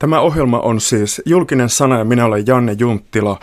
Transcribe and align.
Tämä 0.00 0.20
ohjelma 0.20 0.60
on 0.60 0.80
siis 0.80 1.22
Julkinen 1.26 1.68
sana 1.68 1.98
ja 1.98 2.04
minä 2.04 2.24
olen 2.24 2.46
Janne 2.46 2.76
Junttila. 2.78 3.40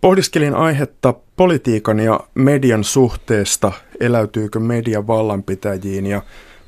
Pohdiskelin 0.00 0.54
aihetta 0.54 1.14
politiikan 1.36 2.00
ja 2.00 2.20
median 2.34 2.84
suhteesta, 2.84 3.72
eläytyykö 4.00 4.60
media 4.60 5.06
vallanpitäjiin 5.06 6.06
ja 6.06 6.22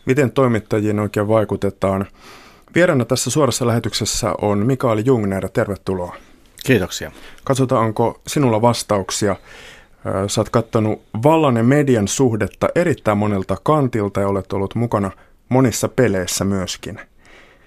miten 0.07 0.31
toimittajiin 0.31 1.01
oikein 1.01 1.29
vaikutetaan. 1.29 2.07
Vieraana 2.75 3.05
tässä 3.05 3.31
suorassa 3.31 3.67
lähetyksessä 3.67 4.35
on 4.41 4.67
Mikael 4.67 5.03
Jungner, 5.05 5.49
tervetuloa. 5.49 6.17
Kiitoksia. 6.65 7.13
Katsotaan, 7.45 7.85
onko 7.85 8.21
sinulla 8.27 8.63
vastauksia. 8.63 9.37
Sä 10.27 10.41
oot 10.41 10.51
kattonut 10.51 11.03
vallan 11.23 11.57
ja 11.57 11.63
median 11.63 12.09
suhdetta 12.09 12.69
erittäin 12.75 13.19
monelta 13.19 13.57
kantilta 13.63 14.21
ja 14.21 14.29
olet 14.29 14.53
ollut 14.53 14.75
mukana 14.75 15.11
monissa 15.49 15.89
peleissä 15.89 16.45
myöskin. 16.45 17.01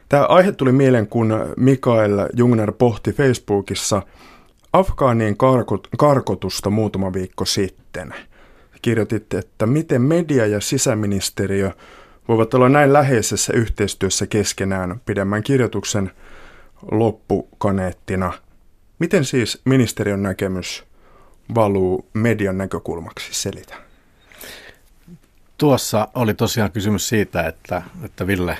Tämä 0.10 0.26
aihe 0.26 0.52
tuli 0.52 0.72
mieleen, 0.72 1.08
kun 1.08 1.54
Mikael 1.58 2.28
Jungner 2.34 2.72
pohti 2.72 3.14
Facebookissa 3.14 4.02
Afgaanien 4.74 5.38
karkot, 5.38 5.88
karkotusta 5.98 6.70
muutama 6.70 7.14
viikko 7.14 7.46
sitten. 7.46 8.14
Kirjoititte, 8.82 9.38
että 9.38 9.66
miten 9.66 10.02
media 10.02 10.48
ja 10.48 10.62
sisäministeriö 10.62 11.72
voivat 12.28 12.54
olla 12.54 12.70
näin 12.70 12.94
läheisessä 12.94 13.54
yhteistyössä 13.54 14.28
keskenään 14.28 15.02
pidemmän 15.06 15.44
kirjoituksen 15.44 16.12
loppukaneettina. 16.92 18.34
Miten 19.00 19.26
siis 19.26 19.62
ministeriön 19.66 20.24
näkemys 20.24 20.84
valuu 21.56 22.10
median 22.14 22.58
näkökulmaksi 22.58 23.34
selitä? 23.34 23.76
Tuossa 25.58 26.08
oli 26.16 26.34
tosiaan 26.34 26.72
kysymys 26.72 27.10
siitä, 27.10 27.48
että, 27.48 27.82
että 28.04 28.28
Ville 28.28 28.58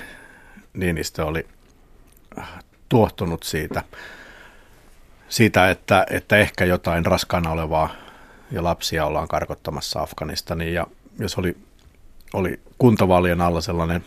Niinistö 0.76 1.24
oli 1.24 1.46
tuohtunut 2.88 3.42
siitä, 3.42 3.82
siitä 5.28 5.70
että, 5.70 6.06
että 6.10 6.36
ehkä 6.36 6.64
jotain 6.64 7.06
raskaana 7.06 7.50
olevaa 7.50 7.90
ja 8.50 8.64
lapsia 8.64 9.06
ollaan 9.06 9.28
karkottamassa 9.28 10.02
Afganistaniin. 10.02 10.74
Ja 10.74 10.86
jos 11.18 11.38
oli, 11.38 11.56
oli 12.32 12.60
kuntavaalien 12.78 13.40
alla 13.40 13.60
sellainen 13.60 14.04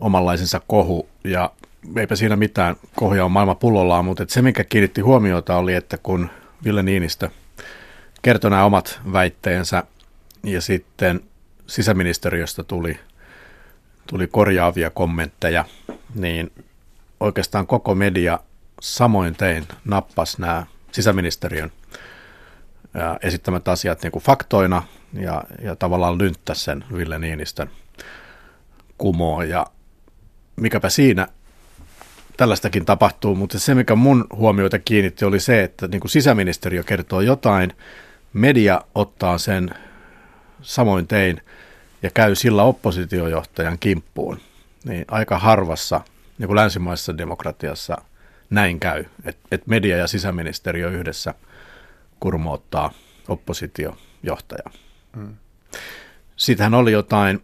omanlaisensa 0.00 0.60
kohu, 0.66 1.08
ja 1.24 1.50
eipä 1.96 2.16
siinä 2.16 2.36
mitään, 2.36 2.76
kohuja 2.96 3.24
on 3.24 3.32
maailma 3.32 3.54
pullollaan, 3.54 4.04
mutta 4.04 4.24
se, 4.28 4.42
mikä 4.42 4.64
kiinnitti 4.64 5.00
huomiota, 5.00 5.56
oli, 5.56 5.74
että 5.74 5.98
kun 6.02 6.30
Ville 6.64 6.82
Niinistö 6.82 7.30
kertoi 8.22 8.50
nämä 8.50 8.64
omat 8.64 9.00
väitteensä, 9.12 9.84
ja 10.42 10.60
sitten 10.60 11.20
sisäministeriöstä 11.66 12.64
tuli, 12.64 13.00
tuli 14.06 14.26
korjaavia 14.26 14.90
kommentteja, 14.90 15.64
niin 16.14 16.52
oikeastaan 17.20 17.66
koko 17.66 17.94
media 17.94 18.38
samoin 18.80 19.34
tein 19.34 19.64
nappas 19.84 20.38
nämä 20.38 20.66
sisäministeriön 20.92 21.72
esittämät 23.22 23.68
asiat 23.68 24.02
niin 24.02 24.12
kuin 24.12 24.22
faktoina 24.22 24.82
ja, 25.12 25.44
ja 25.62 25.76
tavallaan 25.76 26.18
lynttä 26.18 26.54
sen 26.54 26.84
Ville 26.94 27.18
Niinistön 27.18 27.70
kumoon. 28.98 29.48
Ja 29.48 29.66
mikäpä 30.56 30.88
siinä 30.88 31.28
tällaistakin 32.36 32.84
tapahtuu, 32.84 33.34
mutta 33.34 33.58
se 33.58 33.74
mikä 33.74 33.94
mun 33.94 34.26
huomioita 34.34 34.78
kiinnitti 34.78 35.24
oli 35.24 35.40
se, 35.40 35.62
että 35.62 35.88
niin 35.88 36.00
kuin 36.00 36.10
sisäministeriö 36.10 36.82
kertoo 36.82 37.20
jotain, 37.20 37.72
media 38.32 38.80
ottaa 38.94 39.38
sen 39.38 39.70
samoin 40.62 41.06
tein 41.06 41.40
ja 42.02 42.10
käy 42.14 42.34
sillä 42.34 42.62
oppositiojohtajan 42.62 43.78
kimppuun. 43.78 44.40
Niin 44.84 45.04
aika 45.08 45.38
harvassa 45.38 46.00
niin 46.38 46.46
kuin 46.46 46.56
länsimaisessa 46.56 47.18
demokratiassa 47.18 47.96
näin 48.50 48.80
käy, 48.80 49.04
että 49.24 49.48
et 49.50 49.66
media 49.66 49.96
ja 49.96 50.06
sisäministeriö 50.06 50.90
yhdessä 50.90 51.34
kurmoottaa 52.20 52.92
oppositiojohtaja. 53.28 54.70
Mm. 55.16 55.36
Siitähän 56.36 56.74
oli 56.74 56.92
jotain 56.92 57.42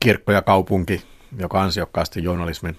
kirkko 0.00 0.32
ja 0.32 0.42
kaupunki, 0.42 1.02
joka 1.38 1.62
ansiokkaasti 1.62 2.22
journalismin, 2.24 2.78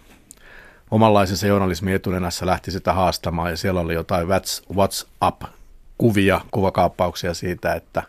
omanlaisensa 0.91 1.47
journalismin 1.47 1.95
etunenässä 1.95 2.45
lähti 2.45 2.71
sitä 2.71 2.93
haastamaan 2.93 3.51
ja 3.51 3.57
siellä 3.57 3.79
oli 3.81 3.93
jotain 3.93 4.27
WhatsApp-kuvia, 4.75 6.41
kuvakaappauksia 6.51 7.33
siitä, 7.33 7.73
että, 7.73 8.03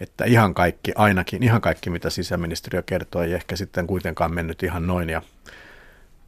että 0.00 0.24
ihan 0.24 0.54
kaikki, 0.54 0.92
ainakin 0.96 1.42
ihan 1.42 1.60
kaikki 1.60 1.90
mitä 1.90 2.10
sisäministeriö 2.10 2.82
kertoi 2.82 3.26
ei 3.26 3.32
ehkä 3.32 3.56
sitten 3.56 3.86
kuitenkaan 3.86 4.34
mennyt 4.34 4.62
ihan 4.62 4.86
noin 4.86 5.08
ja 5.08 5.22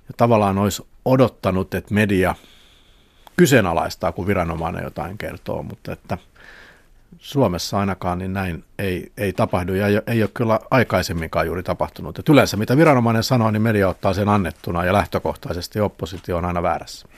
ja 0.08 0.14
tavallaan 0.16 0.58
olisi 0.58 0.86
odottanut, 1.04 1.74
että 1.74 1.94
media 1.94 2.34
kyseenalaistaa, 3.36 4.12
kun 4.12 4.26
viranomainen 4.26 4.84
jotain 4.84 5.18
kertoo, 5.18 5.62
mutta 5.62 5.92
että 5.92 6.18
Suomessa 7.18 7.78
ainakaan 7.78 8.18
niin 8.18 8.32
näin 8.32 8.64
ei, 8.78 9.12
ei 9.16 9.32
tapahdu 9.32 9.74
ja 9.74 9.86
ei, 9.86 10.00
ei 10.06 10.22
ole 10.22 10.30
kyllä 10.34 10.60
aikaisemminkaan 10.70 11.46
juuri 11.46 11.62
tapahtunut. 11.62 12.18
Et 12.18 12.28
yleensä 12.28 12.56
mitä 12.56 12.76
viranomainen 12.76 13.22
sanoo, 13.22 13.50
niin 13.50 13.62
media 13.62 13.88
ottaa 13.88 14.14
sen 14.14 14.28
annettuna 14.28 14.84
ja 14.84 14.92
lähtökohtaisesti 14.92 15.80
oppositio 15.80 16.36
on 16.36 16.44
aina 16.44 16.62
väärässä. 16.62 17.08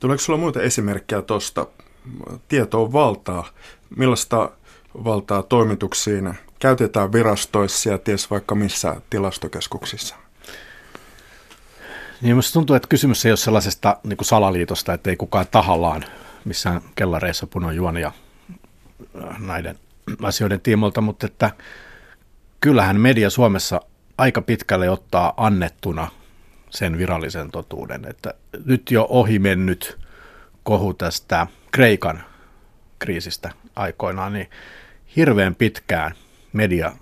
Tuleeko 0.00 0.20
sinulla 0.20 0.40
muita 0.40 0.62
esimerkkejä 0.62 1.22
tuosta? 1.22 1.66
Tieto 2.48 2.82
on 2.82 2.92
valtaa. 2.92 3.48
Millaista 3.96 4.50
valtaa 4.94 5.42
toimituksiin 5.42 6.34
käytetään 6.58 7.12
virastoissa 7.12 7.90
ja 7.90 7.98
ties 7.98 8.30
vaikka 8.30 8.54
missä 8.54 8.96
tilastokeskuksissa? 9.10 10.16
Niin 12.20 12.34
minusta 12.34 12.52
tuntuu, 12.52 12.76
että 12.76 12.88
kysymys 12.88 13.26
ei 13.26 13.32
ole 13.32 13.36
sellaisesta 13.36 13.96
niin 14.04 14.16
kuin 14.16 14.26
salaliitosta, 14.26 14.94
että 14.94 15.10
ei 15.10 15.16
kukaan 15.16 15.46
tahallaan 15.50 16.04
missään 16.44 16.80
kellareissa 16.94 17.46
punon 17.46 17.76
juonia 17.76 18.12
äh, 19.24 19.40
näiden 19.40 19.78
asioiden 20.22 20.60
tiimoilta, 20.60 21.00
mutta 21.00 21.26
että 21.26 21.50
kyllähän 22.60 23.00
media 23.00 23.30
Suomessa 23.30 23.80
aika 24.18 24.42
pitkälle 24.42 24.90
ottaa 24.90 25.34
annettuna 25.36 26.08
sen 26.70 26.98
virallisen 26.98 27.50
totuuden, 27.50 28.04
että 28.10 28.34
nyt 28.64 28.90
jo 28.90 29.06
ohi 29.10 29.38
mennyt 29.38 29.98
kohu 30.62 30.94
tästä 30.94 31.46
Kreikan 31.72 32.24
kriisistä 32.98 33.50
aikoinaan, 33.76 34.32
niin 34.32 34.50
hirveän 35.16 35.54
pitkään 35.54 36.14
media 36.52 36.92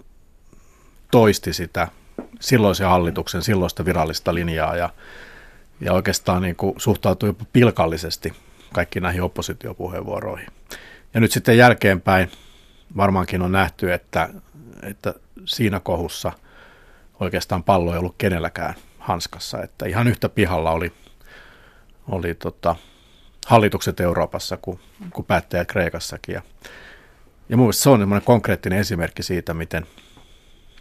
toisti 1.10 1.52
sitä 1.52 1.88
silloisen 2.40 2.88
hallituksen 2.88 3.42
silloista 3.42 3.84
virallista 3.84 4.34
linjaa 4.34 4.76
ja, 4.76 4.90
ja 5.80 5.92
oikeastaan 5.92 6.42
niin 6.42 6.56
kuin 6.56 6.74
suhtautui 6.76 7.28
jopa 7.28 7.44
pilkallisesti 7.52 8.32
kaikki 8.72 9.00
näihin 9.00 9.22
oppositiopuheenvuoroihin. 9.22 10.48
Ja 11.14 11.20
nyt 11.20 11.32
sitten 11.32 11.58
jälkeenpäin 11.58 12.30
varmaankin 12.96 13.42
on 13.42 13.52
nähty, 13.52 13.92
että, 13.92 14.28
että 14.82 15.14
siinä 15.44 15.80
kohussa 15.80 16.32
oikeastaan 17.20 17.64
pallo 17.64 17.92
ei 17.92 17.98
ollut 17.98 18.14
kenelläkään 18.18 18.74
hanskassa, 18.98 19.62
että 19.62 19.86
ihan 19.86 20.08
yhtä 20.08 20.28
pihalla 20.28 20.70
oli, 20.70 20.92
oli 22.08 22.34
tota, 22.34 22.76
hallitukset 23.46 24.00
Euroopassa 24.00 24.56
kuin, 24.56 24.80
kuin 25.12 25.26
päättäjät 25.26 25.68
Kreikassakin. 25.68 26.32
Ja, 26.34 26.42
ja 27.50 27.56
mun 27.56 27.74
se 27.74 27.90
on 27.90 28.20
konkreettinen 28.24 28.78
esimerkki 28.78 29.22
siitä, 29.22 29.54
miten, 29.54 29.86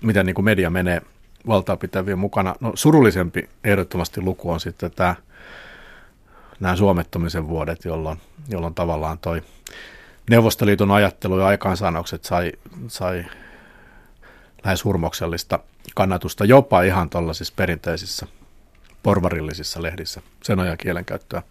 miten 0.01 0.25
niin 0.25 0.33
kuin 0.33 0.45
media 0.45 0.69
menee 0.69 1.01
valtaa 1.47 1.77
pitävien 1.77 2.19
mukana. 2.19 2.55
No 2.59 2.71
surullisempi 2.75 3.49
ehdottomasti 3.63 4.21
luku 4.21 4.51
on 4.51 4.59
sitten 4.59 4.91
tämä 4.91 5.15
nämä 6.59 6.75
suomettomisen 6.75 7.47
vuodet, 7.47 7.85
jolloin, 7.85 8.21
jolloin 8.49 8.73
tavallaan 8.73 9.17
toi 9.17 9.43
Neuvostoliiton 10.29 10.91
ajattelu 10.91 11.39
ja 11.39 11.47
aikaansaannokset 11.47 12.23
sai, 12.23 12.51
sai 12.87 13.25
lähes 14.63 14.83
hurmoksellista 14.83 15.59
kannatusta 15.95 16.45
jopa 16.45 16.81
ihan 16.81 17.09
tuollaisissa 17.09 17.53
perinteisissä 17.57 18.27
porvarillisissa 19.03 19.81
lehdissä 19.81 20.21
sen 20.43 20.59
ajan 20.59 20.77
kielenkäyttöä 20.77 21.41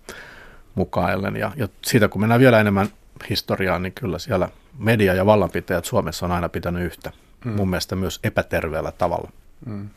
mukaillen. 0.75 1.37
Ja, 1.37 1.52
ja 1.56 1.69
siitä 1.84 2.08
kun 2.08 2.20
mennään 2.20 2.40
vielä 2.40 2.60
enemmän 2.60 2.88
historiaan, 3.31 3.82
niin 3.82 3.93
kyllä 3.93 4.19
siellä 4.19 4.49
media 4.79 5.15
ja 5.15 5.26
vallanpitäjät 5.26 5.85
Suomessa 5.85 6.26
on 6.26 6.32
aina 6.32 6.49
pitänyt 6.49 6.82
yhtä. 6.82 7.12
Hmm. 7.44 7.53
Mun 7.53 7.70
mielestä 7.70 7.97
myös 7.97 8.20
epäterveellä 8.25 8.93
tavalla. 8.93 9.31
Mm. 9.67 9.88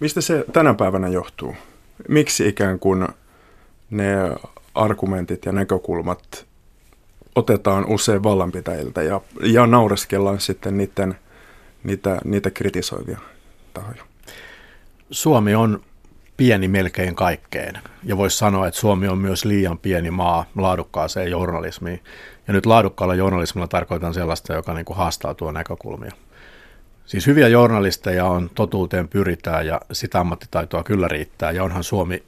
Mistä 0.00 0.20
se 0.20 0.44
tänä 0.52 0.74
päivänä 0.74 1.08
johtuu? 1.08 1.56
Miksi 2.08 2.48
ikään 2.48 2.78
kuin 2.78 3.08
ne 3.90 4.14
argumentit 4.74 5.44
ja 5.44 5.52
näkökulmat 5.52 6.46
otetaan 7.34 7.86
usein 7.86 8.22
vallanpitäjiltä 8.22 9.02
ja, 9.02 9.20
ja 9.42 9.66
naureskellaan 9.66 10.40
sitten 10.40 10.76
niiden, 10.76 11.18
niitä, 11.84 12.18
niitä 12.24 12.50
kritisoivia 12.50 13.18
tahoja? 13.74 14.04
Suomi 15.10 15.54
on 15.54 15.82
pieni 16.36 16.68
melkein 16.68 17.14
kaikkeen. 17.14 17.78
Ja 18.04 18.16
voisi 18.16 18.38
sanoa, 18.38 18.66
että 18.66 18.80
Suomi 18.80 19.08
on 19.08 19.18
myös 19.18 19.44
liian 19.44 19.78
pieni 19.78 20.10
maa 20.10 20.44
laadukkaaseen 20.56 21.30
journalismiin. 21.30 22.02
Ja 22.48 22.52
nyt 22.52 22.66
laadukkaalla 22.66 23.14
journalismilla 23.14 23.68
tarkoitan 23.68 24.14
sellaista, 24.14 24.54
joka 24.54 24.74
niin 24.74 24.84
kuin 24.84 24.96
haastaa 24.96 25.34
tuo 25.34 25.52
näkökulmia. 25.52 26.12
Siis 27.06 27.26
hyviä 27.26 27.48
journalisteja 27.48 28.24
on, 28.24 28.50
totuuteen 28.54 29.08
pyritään 29.08 29.66
ja 29.66 29.80
sitä 29.92 30.20
ammattitaitoa 30.20 30.84
kyllä 30.84 31.08
riittää. 31.08 31.50
Ja 31.50 31.64
onhan 31.64 31.84
Suomi 31.84 32.22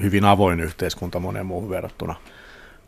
hyvin 0.00 0.24
avoin 0.24 0.60
yhteiskunta 0.60 1.20
moneen 1.20 1.46
muuhun 1.46 1.70
verrattuna. 1.70 2.14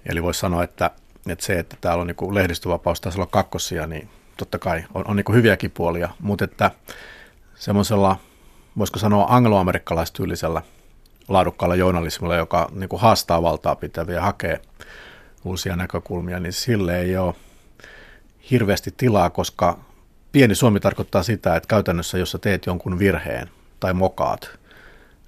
Eli 0.07 0.23
voisi 0.23 0.41
sanoa, 0.41 0.65
että, 0.65 0.91
että 1.29 1.45
se, 1.45 1.59
että 1.59 1.77
täällä 1.81 2.01
on 2.01 2.07
niin 2.07 2.35
lehdistövapaus 2.35 3.01
taisi 3.01 3.19
olla 3.19 3.29
kakkosia, 3.31 3.87
niin 3.87 4.09
totta 4.37 4.59
kai 4.59 4.85
on, 4.95 5.05
on 5.09 5.17
niin 5.17 5.35
hyviäkin 5.35 5.71
puolia, 5.71 6.09
mutta 6.21 6.45
että 6.45 6.71
semmoisella, 7.55 8.17
voisiko 8.79 8.99
sanoa 8.99 9.27
angloamerikkalaistyylisellä 9.29 10.63
laadukkaalla 11.29 11.77
journalismilla, 11.77 12.37
joka 12.37 12.69
niin 12.73 12.89
kuin 12.89 13.03
haastaa 13.03 13.43
valtaa 13.43 13.77
pitäviä 13.77 14.21
hakee 14.21 14.61
uusia 15.45 15.77
näkökulmia, 15.77 16.41
niin 16.41 16.53
sille 16.53 17.01
ei 17.01 17.17
ole 17.17 17.35
hirveästi 18.51 18.95
tilaa, 18.97 19.31
koska 19.31 19.79
pieni 20.33 20.55
Suomi 20.55 20.81
tarkoittaa 20.81 21.23
sitä, 21.23 21.57
että 21.57 21.67
käytännössä 21.67 22.19
jos 22.19 22.31
sä 22.31 22.39
teet 22.39 22.67
jonkun 22.67 22.99
virheen 22.99 23.51
tai 23.81 23.95
mokaat, 23.95 24.51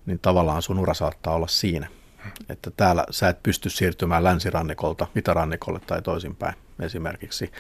niin 0.06 0.19
tavallaan 0.19 0.62
sun 0.62 0.79
ura 0.79 0.94
saattaa 0.94 1.35
olla 1.35 1.47
siinä. 1.47 1.87
Että 2.49 2.70
täällä 2.76 3.05
sä 3.11 3.29
et 3.29 3.43
pysty 3.43 3.70
siirtymään 3.70 4.25
länsirannikolta 4.25 5.06
itärannikolle 5.17 5.81
tai 5.87 6.02
toisinpäin 6.02 6.55
esimerkiksi. 6.81 7.52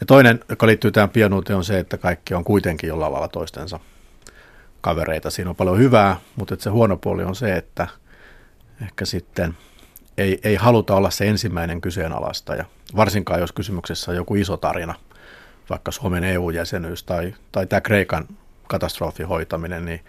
Ja 0.00 0.06
toinen, 0.06 0.40
joka 0.48 0.66
liittyy 0.66 0.90
tähän 0.90 1.10
pienuuteen, 1.10 1.56
on 1.56 1.64
se, 1.64 1.78
että 1.78 1.98
kaikki 1.98 2.34
on 2.34 2.44
kuitenkin 2.44 2.88
jollain 2.88 3.12
lailla 3.12 3.28
toistensa 3.28 3.80
kavereita. 4.82 5.30
Siinä 5.30 5.50
on 5.50 5.56
paljon 5.56 5.78
hyvää, 5.78 6.16
mutta 6.36 6.56
se 6.58 6.70
huono 6.70 6.96
puoli 6.96 7.24
on 7.24 7.34
se, 7.34 7.56
että 7.56 7.88
ehkä 8.82 9.04
sitten 9.04 9.56
ei, 10.18 10.40
ei 10.44 10.54
haluta 10.54 10.94
olla 10.94 11.10
se 11.10 11.28
ensimmäinen 11.28 11.80
kyseenalaistaja, 11.80 12.64
varsinkaan 12.96 13.40
jos 13.40 13.52
kysymyksessä 13.52 14.10
on 14.10 14.16
joku 14.16 14.34
iso 14.34 14.56
tarina, 14.56 14.94
vaikka 15.70 15.90
Suomen 15.90 16.24
EU-jäsenyys 16.24 17.04
tai, 17.04 17.34
tai 17.52 17.66
tämä 17.66 17.80
Kreikan 17.80 18.28
katastrofin 18.68 19.28
hoitaminen, 19.28 19.84
niin 19.84 20.00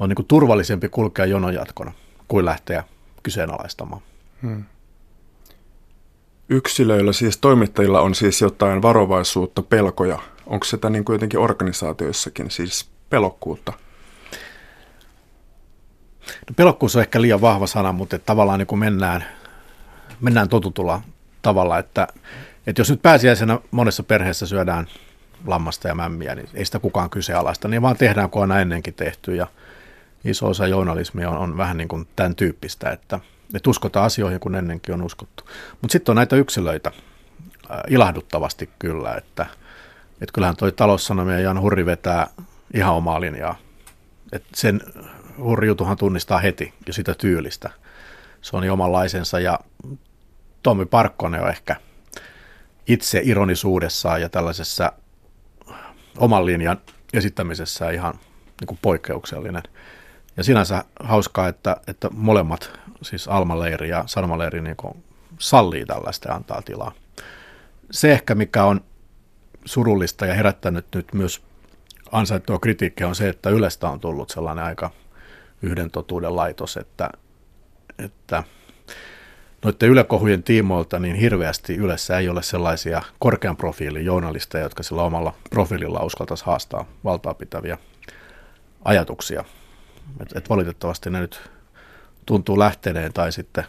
on 0.00 0.08
niin 0.08 0.16
kuin 0.16 0.26
turvallisempi 0.26 0.88
kulkea 0.88 1.24
jonon 1.24 1.54
jatkona 1.54 1.92
kuin 2.28 2.44
lähteä 2.44 2.84
kyseenalaistamaan. 3.22 4.02
Hmm. 4.42 4.64
Yksilöillä, 6.48 7.12
siis 7.12 7.38
toimittajilla 7.38 8.00
on 8.00 8.14
siis 8.14 8.40
jotain 8.40 8.82
varovaisuutta, 8.82 9.62
pelkoja. 9.62 10.18
Onko 10.46 10.64
sitä 10.64 10.90
niin 10.90 11.04
kuin 11.04 11.14
jotenkin 11.14 11.40
organisaatioissakin, 11.40 12.50
siis 12.50 12.90
pelokkuutta? 13.10 13.72
No 16.48 16.54
pelokkuus 16.56 16.96
on 16.96 17.02
ehkä 17.02 17.22
liian 17.22 17.40
vahva 17.40 17.66
sana, 17.66 17.92
mutta 17.92 18.16
että 18.16 18.26
tavallaan 18.26 18.58
niin 18.58 18.66
kuin 18.66 18.78
mennään, 18.78 19.24
mennään 20.20 20.48
totutulla 20.48 21.00
tavalla, 21.42 21.78
että, 21.78 22.08
että 22.66 22.80
jos 22.80 22.90
nyt 22.90 23.02
pääsiäisenä 23.02 23.58
monessa 23.70 24.02
perheessä 24.02 24.46
syödään 24.46 24.86
lammasta 25.46 25.88
ja 25.88 25.94
mämmiä, 25.94 26.34
niin 26.34 26.48
ei 26.54 26.64
sitä 26.64 26.78
kukaan 26.78 27.10
kyseenalaista, 27.10 27.68
niin 27.68 27.82
vaan 27.82 27.96
tehdään, 27.96 28.30
kun 28.30 28.42
on 28.42 28.60
ennenkin 28.60 28.94
tehty 28.94 29.34
ja 29.34 29.46
iso 30.24 30.46
osa 30.46 30.66
journalismia 30.66 31.30
on, 31.30 31.38
on 31.38 31.56
vähän 31.56 31.76
niin 31.76 31.88
kuin 31.88 32.08
tämän 32.16 32.34
tyyppistä, 32.34 32.90
että, 32.90 33.20
että 33.54 33.70
uskotaan 33.70 34.06
asioihin, 34.06 34.40
kun 34.40 34.54
ennenkin 34.54 34.94
on 34.94 35.02
uskottu. 35.02 35.44
Mutta 35.80 35.92
sitten 35.92 36.12
on 36.12 36.16
näitä 36.16 36.36
yksilöitä 36.36 36.92
äh, 37.70 37.80
ilahduttavasti 37.88 38.70
kyllä, 38.78 39.14
että, 39.14 39.46
että 40.12 40.32
kyllähän 40.32 40.56
toi 40.56 40.72
taloussanomia 40.72 41.40
Jan 41.40 41.60
Hurri 41.60 41.86
vetää 41.86 42.26
ihan 42.74 42.94
omaa 42.94 43.20
linjaa. 43.20 43.58
Et 44.32 44.44
sen 44.54 44.80
hurjutuhan 45.38 45.96
tunnistaa 45.96 46.38
heti 46.38 46.74
jo 46.86 46.92
sitä 46.92 47.14
tyylistä. 47.14 47.70
Se 48.40 48.56
on 48.56 48.70
omanlaisensa 48.70 49.40
ja 49.40 49.58
Tommi 50.62 50.86
Parkkonen 50.86 51.42
on 51.42 51.48
ehkä 51.48 51.76
itse 52.86 53.20
ironisuudessaan 53.24 54.20
ja 54.20 54.28
tällaisessa 54.28 54.92
oman 56.18 56.46
linjan 56.46 56.78
esittämisessä 57.12 57.90
ihan 57.90 58.14
niin 58.60 58.66
kuin 58.66 58.78
poikkeuksellinen. 58.82 59.62
Ja 60.36 60.44
sinänsä 60.44 60.84
hauskaa, 61.00 61.48
että, 61.48 61.76
että 61.86 62.08
molemmat, 62.12 62.80
siis 63.02 63.28
Alma-leiri 63.28 63.88
ja 63.88 64.04
Sanoma-leiri, 64.06 64.60
niin 64.60 64.76
kuin 64.76 65.04
sallii 65.38 65.86
tällaista 65.86 66.28
ja 66.28 66.34
antaa 66.34 66.62
tilaa. 66.62 66.92
Se 67.90 68.12
ehkä, 68.12 68.34
mikä 68.34 68.64
on 68.64 68.80
surullista 69.64 70.26
ja 70.26 70.34
herättänyt 70.34 70.86
nyt 70.94 71.14
myös 71.14 71.42
ansaittua 72.12 72.58
kritiikkiä 72.58 73.08
on 73.08 73.14
se, 73.14 73.28
että 73.28 73.50
Ylestä 73.50 73.88
on 73.88 74.00
tullut 74.00 74.30
sellainen 74.30 74.64
aika 74.64 74.90
yhden 75.62 75.90
totuuden 75.90 76.36
laitos, 76.36 76.76
että, 76.76 77.10
että 77.98 78.44
noiden 79.64 79.88
ylekohujen 79.88 80.42
tiimoilta 80.42 80.98
niin 80.98 81.16
hirveästi 81.16 81.76
Ylessä 81.76 82.18
ei 82.18 82.28
ole 82.28 82.42
sellaisia 82.42 83.02
korkean 83.18 83.56
profiilin 83.56 84.04
journalisteja, 84.04 84.64
jotka 84.64 84.82
sillä 84.82 85.02
omalla 85.02 85.34
profiililla 85.50 86.04
uskaltaisi 86.04 86.44
haastaa 86.44 86.84
valtaa 87.04 87.34
pitäviä 87.34 87.78
ajatuksia. 88.84 89.44
Et, 90.20 90.36
et 90.36 90.50
valitettavasti 90.50 91.10
ne 91.10 91.20
nyt 91.20 91.50
tuntuu 92.26 92.58
lähteneen 92.58 93.12
tai 93.12 93.32
sitten 93.32 93.64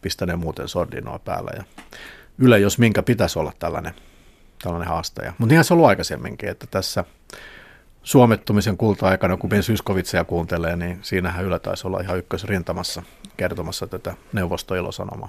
pistäneen 0.00 0.38
muuten 0.38 0.68
sordinoa 0.68 1.18
päällä. 1.18 1.50
Ja 1.56 1.64
Yle, 2.38 2.58
jos 2.58 2.78
minkä, 2.78 3.02
pitäisi 3.02 3.38
olla 3.38 3.52
tällainen, 3.58 3.94
tällainen 4.62 4.88
haastaja. 4.88 5.30
Mutta 5.30 5.46
niinhän 5.46 5.64
se 5.64 5.74
on 5.74 5.78
ollut 5.78 5.88
aikaisemminkin, 5.88 6.48
että 6.48 6.66
tässä– 6.70 7.04
suomettumisen 8.02 8.76
kulta-aikana, 8.76 9.36
kun 9.36 9.50
Ben 9.50 9.62
Syskovitsia 9.62 10.24
kuuntelee, 10.24 10.76
niin 10.76 10.98
siinähän 11.02 11.44
Yle 11.44 11.58
taisi 11.58 11.86
olla 11.86 12.00
ihan 12.00 12.18
ykkösrintamassa 12.18 13.02
kertomassa 13.36 13.86
tätä 13.86 14.14
neuvostoilosanomaa. 14.32 15.28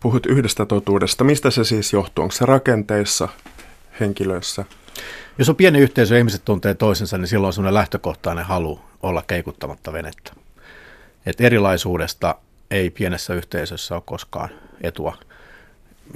Puhut 0.00 0.26
yhdestä 0.26 0.66
totuudesta. 0.66 1.24
Mistä 1.24 1.50
se 1.50 1.64
siis 1.64 1.92
johtuu? 1.92 2.22
Onko 2.22 2.32
se 2.32 2.46
rakenteissa, 2.46 3.28
henkilöissä? 4.00 4.64
Jos 5.38 5.48
on 5.48 5.56
pieni 5.56 5.78
yhteisö 5.78 6.14
ja 6.14 6.18
ihmiset 6.18 6.44
tuntee 6.44 6.74
toisensa, 6.74 7.18
niin 7.18 7.28
silloin 7.28 7.46
on 7.46 7.52
sellainen 7.52 7.74
lähtökohtainen 7.74 8.44
halu 8.44 8.80
olla 9.02 9.22
keikuttamatta 9.26 9.92
venettä. 9.92 10.32
Et 11.26 11.40
erilaisuudesta 11.40 12.34
ei 12.70 12.90
pienessä 12.90 13.34
yhteisössä 13.34 13.94
ole 13.94 14.02
koskaan 14.06 14.48
etua. 14.80 15.16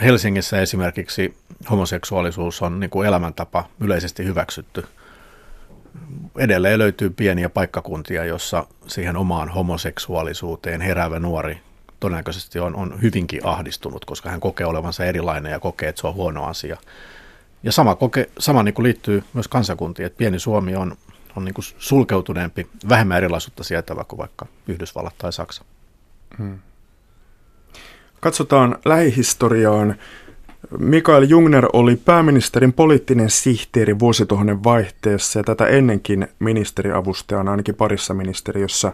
Helsingissä 0.03 0.61
esimerkiksi 0.61 1.37
homoseksuaalisuus 1.71 2.63
on 2.63 2.81
niin 2.81 2.91
kuin 2.91 3.09
elämäntapa 3.09 3.69
yleisesti 3.81 4.25
hyväksytty– 4.25 4.85
edelleen 6.39 6.79
löytyy 6.79 7.11
pieniä 7.11 7.49
paikkakuntia, 7.49 8.25
jossa 8.25 8.67
siihen 8.87 9.17
omaan 9.17 9.49
homoseksuaalisuuteen 9.49 10.81
heräävä 10.81 11.19
nuori 11.19 11.59
todennäköisesti 12.01 12.59
on, 12.59 12.77
on 12.77 13.03
hyvinkin 13.03 13.41
ahdistunut, 13.47 14.05
koska 14.05 14.31
hän 14.31 14.41
kokee 14.41 14.67
olevansa 14.67 15.05
erilainen 15.05 15.53
ja 15.53 15.61
kokee, 15.61 15.89
että 15.89 16.01
se 16.01 16.07
on 16.07 16.15
huono 16.15 16.45
asia. 16.45 16.77
Ja 17.63 17.73
sama, 17.73 17.95
koke, 17.95 18.31
sama 18.39 18.63
niin 18.63 18.75
kuin 18.75 18.85
liittyy 18.85 19.25
myös 19.33 19.49
kansakuntiin, 19.49 20.07
että 20.07 20.19
pieni 20.19 20.39
Suomi 20.39 20.77
on, 20.77 20.97
on 21.37 21.45
niin 21.45 21.55
kuin 21.55 21.65
sulkeutuneempi, 21.79 22.67
vähemmän 22.89 23.17
erilaisuutta 23.17 23.65
sietävä 23.65 24.05
kuin 24.05 24.19
vaikka 24.19 24.47
Yhdysvallat 24.69 25.15
tai 25.19 25.33
Saksa. 25.33 25.65
Hmm. 26.39 26.59
Katsotaan 28.21 28.79
lähihistoriaan. 28.85 29.97
Mikael 30.79 31.23
Jungner 31.23 31.67
oli 31.73 31.97
pääministerin 31.97 32.73
poliittinen 32.73 33.31
sihteeri 33.31 33.99
vuosituhannen 33.99 34.65
vaihteessa 34.65 35.39
ja 35.39 35.43
tätä 35.45 35.67
ennenkin 35.67 36.29
ministeriavustajana 36.39 37.51
ainakin 37.51 37.75
parissa 37.75 38.15
ministeriössä 38.15 38.93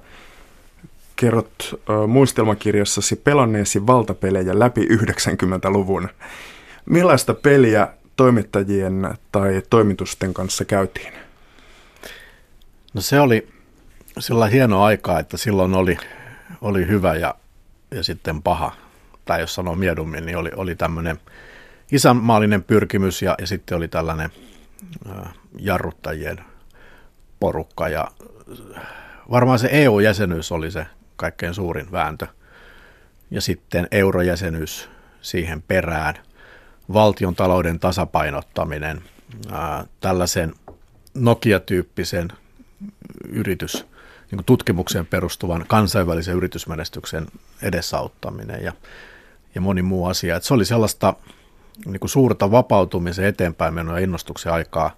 kerrot 1.17 1.81
muistelmakirjassasi 2.07 3.17
pelanneesi 3.17 3.87
valtapelejä 3.87 4.59
läpi 4.59 4.81
90-luvun. 4.81 6.09
Millaista 6.87 7.35
peliä 7.35 7.89
toimittajien 8.17 9.15
tai 9.33 9.63
toimitusten 9.71 10.35
kanssa 10.35 10.65
käytiin? 10.65 11.13
No 12.95 13.01
se 13.01 13.21
oli 13.21 13.49
sillä 14.19 14.47
hieno 14.47 14.83
aikaa, 14.83 15.21
että 15.21 15.37
silloin 15.37 15.75
oli, 15.75 15.99
oli 16.61 16.87
hyvä 16.87 17.15
ja, 17.15 17.35
ja 17.91 18.03
sitten 18.03 18.43
paha. 18.43 18.73
Tai 19.25 19.41
jos 19.41 19.55
sanoo 19.55 19.75
miedummin, 19.75 20.27
niin 20.27 20.37
oli, 20.37 20.51
oli 20.57 20.75
tämmöinen– 20.75 21.21
isänmaallinen 21.93 22.63
pyrkimys 22.63 23.23
ja, 23.23 23.35
ja 23.39 23.47
sitten 23.47 23.77
oli 23.77 23.89
tällainen 23.89 24.31
jarruttajien 25.59 26.45
porukka 27.41 27.89
ja 27.89 28.11
varmaan 29.31 29.59
se 29.59 29.69
EU-jäsenyys 29.73 30.53
oli 30.53 30.71
se 30.71 30.87
kaikkein 31.17 31.55
suurin 31.55 31.93
vääntö 31.93 32.27
ja 33.31 33.41
sitten 33.41 33.89
eurojäsenyys 33.91 34.89
siihen 35.23 35.63
perään, 35.63 36.15
valtion 36.93 37.35
talouden 37.35 37.79
tasapainottaminen, 37.79 39.03
ää, 39.51 39.87
tällaisen 40.01 40.55
Nokia-tyyppisen 41.15 42.29
yritys, 43.29 43.87
niin 44.31 44.45
tutkimukseen 44.45 45.07
perustuvan 45.07 45.65
kansainvälisen 45.69 46.35
yritysmenestyksen 46.35 47.27
edesauttaminen 47.63 48.65
ja, 48.65 48.73
ja 49.55 49.61
moni 49.61 49.83
muu 49.83 50.07
asia. 50.07 50.37
Et 50.37 50.45
se 50.45 50.55
oli 50.55 50.65
sellaista 50.65 51.15
niin 51.87 52.01
kuin 52.01 52.11
suurta 52.11 52.51
vapautumisen 52.51 53.25
eteenpäin 53.25 53.75
menoa 53.75 53.99
innostuksen 53.99 54.53
aikaa. 54.53 54.97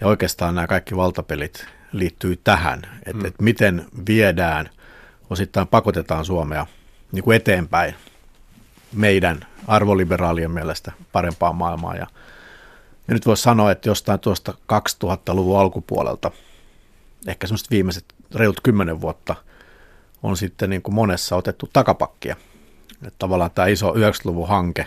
Ja 0.00 0.06
oikeastaan 0.06 0.54
nämä 0.54 0.66
kaikki 0.66 0.96
valtapelit 0.96 1.66
liittyy 1.92 2.36
tähän, 2.44 2.78
että, 3.06 3.22
mm. 3.22 3.24
että 3.24 3.42
miten 3.42 3.86
viedään, 4.08 4.70
osittain 5.30 5.68
pakotetaan 5.68 6.24
Suomea 6.24 6.66
niin 7.12 7.24
kuin 7.24 7.36
eteenpäin 7.36 7.94
meidän 8.92 9.46
arvoliberaalien 9.66 10.50
mielestä 10.50 10.92
parempaa 11.12 11.52
maailmaa. 11.52 11.94
Ja, 11.94 12.06
ja 13.08 13.14
nyt 13.14 13.26
voisi 13.26 13.42
sanoa, 13.42 13.70
että 13.70 13.88
jostain 13.88 14.20
tuosta 14.20 14.54
2000-luvun 14.72 15.60
alkupuolelta, 15.60 16.30
ehkä 17.26 17.46
semmoiset 17.46 17.70
viimeiset 17.70 18.04
reilut 18.34 18.60
kymmenen 18.60 19.00
vuotta, 19.00 19.34
on 20.22 20.36
sitten 20.36 20.70
niin 20.70 20.82
kuin 20.82 20.94
monessa 20.94 21.36
otettu 21.36 21.70
takapakkia. 21.72 22.36
Että 22.92 23.18
tavallaan 23.18 23.50
tämä 23.50 23.68
iso 23.68 23.92
90-luvun 23.92 24.48
hanke, 24.48 24.86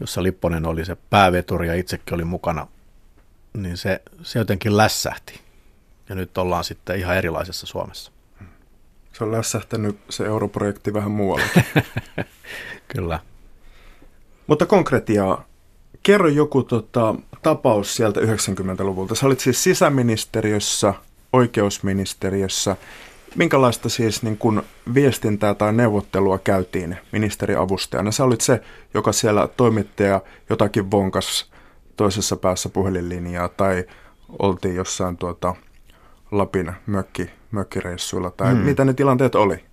jossa 0.00 0.22
Lipponen 0.22 0.66
oli 0.66 0.84
se 0.84 0.96
pääveturi 1.10 1.68
ja 1.68 1.74
itsekin 1.74 2.14
oli 2.14 2.24
mukana, 2.24 2.66
niin 3.54 3.76
se, 3.76 4.02
se 4.22 4.38
jotenkin 4.38 4.76
lässähti. 4.76 5.40
Ja 6.08 6.14
nyt 6.14 6.38
ollaan 6.38 6.64
sitten 6.64 6.98
ihan 6.98 7.16
erilaisessa 7.16 7.66
Suomessa. 7.66 8.12
Se 9.12 9.24
on 9.24 9.32
lässähtänyt 9.32 9.98
se 10.10 10.24
europrojekti 10.26 10.94
vähän 10.94 11.10
muualle. 11.10 11.44
Kyllä. 12.94 13.20
Mutta 14.46 14.66
konkretiaa. 14.66 15.44
Kerro 16.02 16.28
joku 16.28 16.62
tota, 16.62 17.14
tapaus 17.42 17.96
sieltä 17.96 18.20
90-luvulta. 18.20 19.14
Sä 19.14 19.26
olit 19.26 19.40
siis 19.40 19.62
sisäministeriössä, 19.62 20.94
oikeusministeriössä. 21.32 22.76
Minkälaista 23.36 23.88
siis 23.88 24.22
niin 24.22 24.38
kun 24.38 24.62
viestintää 24.94 25.54
tai 25.54 25.72
neuvottelua 25.72 26.38
käytiin 26.38 26.96
ministeriavustajana? 27.12 28.12
Sä 28.12 28.24
olit 28.24 28.40
se, 28.40 28.62
joka 28.94 29.12
siellä 29.12 29.48
toimittaja 29.48 30.20
jotakin 30.50 30.90
vonkas 30.90 31.50
toisessa 31.96 32.36
päässä 32.36 32.68
puhelinlinjaa 32.68 33.48
tai 33.48 33.84
oltiin 34.38 34.74
jossain 34.74 35.16
tuota, 35.16 35.54
Lapin 36.30 36.72
mökki, 36.86 37.30
mökkireissuilla 37.50 38.30
tai 38.30 38.52
hmm. 38.52 38.60
mitä 38.60 38.84
ne 38.84 38.94
tilanteet 38.94 39.34
oli? 39.34 39.64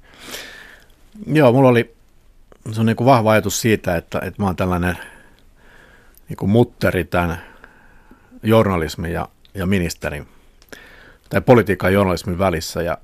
Joo, 1.28 1.52
mulla 1.52 1.70
oli 1.70 1.96
se 2.72 2.80
on 2.80 2.86
niin 2.86 2.96
kuin 2.96 3.06
vahva 3.06 3.32
ajatus 3.32 3.62
siitä, 3.62 3.98
että, 3.98 4.20
että 4.20 4.42
mä 4.42 4.46
oon 4.46 4.56
tällainen 4.56 4.98
niin 6.30 6.38
kuin 6.38 6.50
mutteri 6.50 7.04
tämän 7.04 7.38
journalismin 8.44 9.12
ja, 9.12 9.28
ja 9.54 9.66
ministerin 9.66 10.28
tai 11.30 11.42
politiikan 11.42 11.92
ja 11.92 11.94
journalismin 11.94 12.40
välissä 12.40 12.82
ja, 12.82 12.98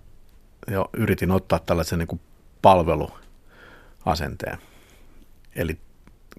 ja 0.67 0.85
yritin 0.97 1.31
ottaa 1.31 1.59
tällaisen 1.59 1.99
niin 1.99 2.07
kuin 2.07 2.21
palveluasenteen. 2.61 4.57
Eli 5.55 5.77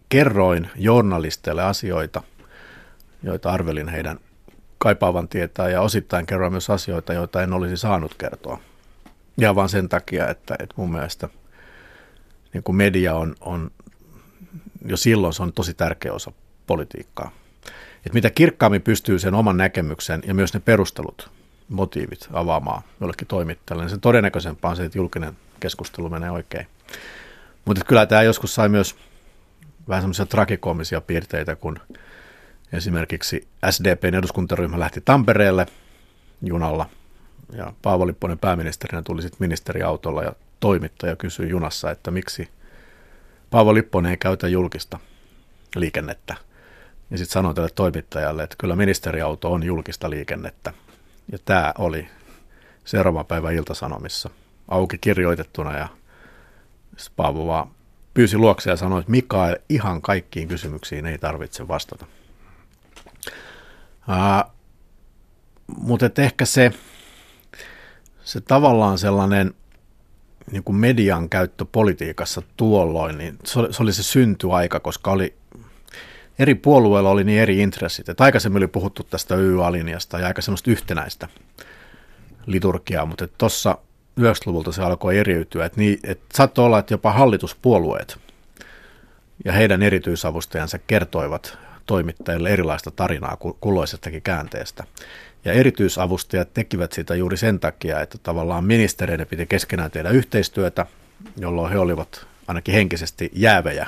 kerroin 0.09 0.71
journalisteille 0.77 1.63
asioita, 1.63 2.23
joita 3.23 3.51
arvelin 3.51 3.89
heidän 3.89 4.19
kaipaavan 4.79 5.29
tietää 5.29 5.69
ja 5.69 5.81
osittain 5.81 6.27
kerroin 6.27 6.53
myös 6.53 6.71
asioita, 6.71 7.13
joita 7.13 7.43
en 7.43 7.53
olisi 7.53 7.77
saanut 7.77 8.15
kertoa. 8.15 8.61
Ja 9.37 9.55
vaan 9.55 9.69
sen 9.69 9.89
takia, 9.89 10.29
että, 10.29 10.57
että 10.59 10.75
mun 10.77 10.93
mielestä 10.93 11.29
niin 12.53 12.63
kuin 12.63 12.77
media 12.77 13.15
on, 13.15 13.35
on, 13.41 13.71
jo 14.85 14.97
silloin 14.97 15.33
se 15.33 15.43
on 15.43 15.53
tosi 15.53 15.75
tärkeä 15.75 16.13
osa 16.13 16.33
politiikkaa. 16.67 17.31
Et 18.07 18.15
mitä 18.15 18.31
kirkkaammin 18.31 18.83
pystyy 18.83 19.19
sen 19.19 19.35
oman 19.35 19.57
näkemyksen 19.57 20.23
ja 20.27 20.35
myös 20.35 20.55
ne 20.55 20.61
perustelut, 20.61 21.31
motiivit 21.71 22.29
avaamaan 22.33 22.83
jollekin 23.01 23.29
toimittajalle, 23.29 23.85
niin 23.85 23.91
sen 23.91 24.01
todennäköisempää 24.01 24.71
on 24.71 24.77
se, 24.77 24.85
että 24.85 24.99
julkinen 24.99 25.37
keskustelu 25.61 26.09
menee 26.11 26.31
oikein. 26.31 26.67
Mutta 27.65 27.85
kyllä 27.85 28.07
tämä 28.07 28.23
joskus 28.23 28.55
sai 28.55 28.69
myös 28.69 28.97
vähän 29.89 30.03
semmoisia 30.03 30.27
tragikoomisia 30.27 31.01
piirteitä, 31.01 31.57
kun 31.57 31.79
esimerkiksi 32.73 33.49
SDPn 33.71 34.15
eduskuntaryhmä 34.15 34.81
lähti 34.81 35.01
Tampereelle 35.01 35.67
junalla 36.43 36.87
ja 37.53 37.73
Paavo 37.83 38.07
Lipponen 38.07 38.39
pääministerinä 38.39 39.03
tuli 39.03 39.23
sitten 39.23 39.39
ministeriautolla 39.41 40.23
ja 40.23 40.33
toimittaja 40.61 41.17
kysyi 41.17 41.49
junassa, 41.49 41.91
että 41.91 42.11
miksi 42.11 42.49
Paavo 43.51 43.75
Lipponen 43.75 44.11
ei 44.11 44.17
käytä 44.17 44.49
julkista 44.49 44.99
liikennettä. 45.77 46.37
Ja 47.11 47.19
sitten 47.19 47.33
sanoin 47.33 47.55
tälle 47.55 47.71
toimittajalle, 47.75 48.43
että 48.43 48.57
kyllä 48.59 48.77
ministeriauto 48.77 49.53
on 49.53 49.63
julkista 49.63 50.11
liikennettä. 50.11 50.73
Ja 51.33 51.39
tämä 51.45 51.75
oli 51.79 52.09
seuraava 52.85 53.25
päivä 53.25 53.51
Iltasanomissa 53.51 54.31
auki 54.69 54.99
kirjoitettuna 54.99 55.79
ja 55.79 55.89
Paavo 57.17 57.47
vaan 57.47 57.71
pyysi 58.15 58.39
luokse 58.39 58.71
ja 58.71 58.77
sanoi, 58.77 59.01
että 59.01 59.11
Mikael, 59.11 59.57
ihan 59.69 60.03
kaikkiin 60.03 60.49
kysymyksiin 60.49 61.07
ei 61.07 61.19
tarvitse 61.19 61.69
vastata. 61.69 62.07
Uh, 64.09 64.53
mutta 65.77 66.11
ehkä 66.19 66.45
se, 66.45 66.73
se 68.25 68.41
tavallaan 68.41 68.99
sellainen 68.99 69.55
niin 70.51 70.65
kuin 70.65 70.77
median 70.77 71.29
käyttö 71.29 71.65
politiikassa 71.73 72.43
tuolloin, 72.57 73.19
niin 73.19 73.39
se 73.45 73.83
oli 73.83 73.93
se 73.93 74.03
syntyaika, 74.03 74.81
koska 74.81 75.11
oli 75.11 75.40
eri 76.41 76.55
puolueilla 76.55 77.11
oli 77.11 77.25
niin 77.25 77.41
eri 77.41 77.59
intressit. 77.59 78.09
Että 78.09 78.25
aikaisemmin 78.25 78.57
oli 78.57 78.67
puhuttu 78.67 79.03
tästä 79.03 79.37
YA-linjasta 79.37 80.19
ja 80.19 80.27
aika 80.27 80.43
semmoista 80.43 80.71
yhtenäistä 80.71 81.29
liturgiaa, 82.47 83.07
mutta 83.07 83.29
tuossa 83.29 83.79
90-luvulta 84.21 84.73
se 84.73 84.83
alkoi 84.83 85.19
eriytyä. 85.19 85.65
Että, 85.65 85.81
niin, 85.81 85.99
että 86.05 86.25
saattoi 86.35 86.67
olla, 86.67 86.79
että 86.79 86.95
jopa 86.95 87.13
hallituspuolueet 87.13 88.19
ja 89.45 89.53
heidän 89.53 89.83
erityisavustajansa 89.83 90.79
kertoivat 90.79 91.59
toimittajille 91.87 92.51
erilaista 92.51 92.91
tarinaa 92.91 93.37
kulloisestakin 93.61 94.23
käänteestä. 94.23 94.85
Ja 95.45 95.53
erityisavustajat 95.53 96.55
tekivät 96.55 96.93
sitä 96.93 97.15
juuri 97.15 97.37
sen 97.37 97.61
takia, 97.61 98.01
että 98.01 98.19
tavallaan 98.23 98.65
ministereiden 98.65 99.27
piti 99.27 99.47
keskenään 99.47 99.91
tehdä 99.91 100.11
yhteistyötä, 100.11 100.87
jolloin 101.37 101.73
he 101.73 101.79
olivat 101.79 102.27
ainakin 102.49 102.75
henkisesti 102.75 103.31
jäävejä 103.35 103.87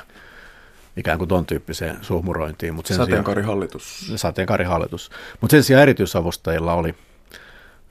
ikään 0.97 1.17
kuin 1.17 1.27
ton 1.27 1.45
tyyppiseen 1.45 1.97
suhmurointiin. 2.01 2.73
Mutta 2.73 2.87
sen 2.87 2.97
sateenkaarihallitus. 2.97 3.99
Sijaan, 3.99 4.17
sateenkaarihallitus. 4.17 5.11
Mutta 5.41 5.51
sen 5.51 5.63
sijaan 5.63 5.83
erityisavustajilla 5.83 6.73
oli, 6.73 6.95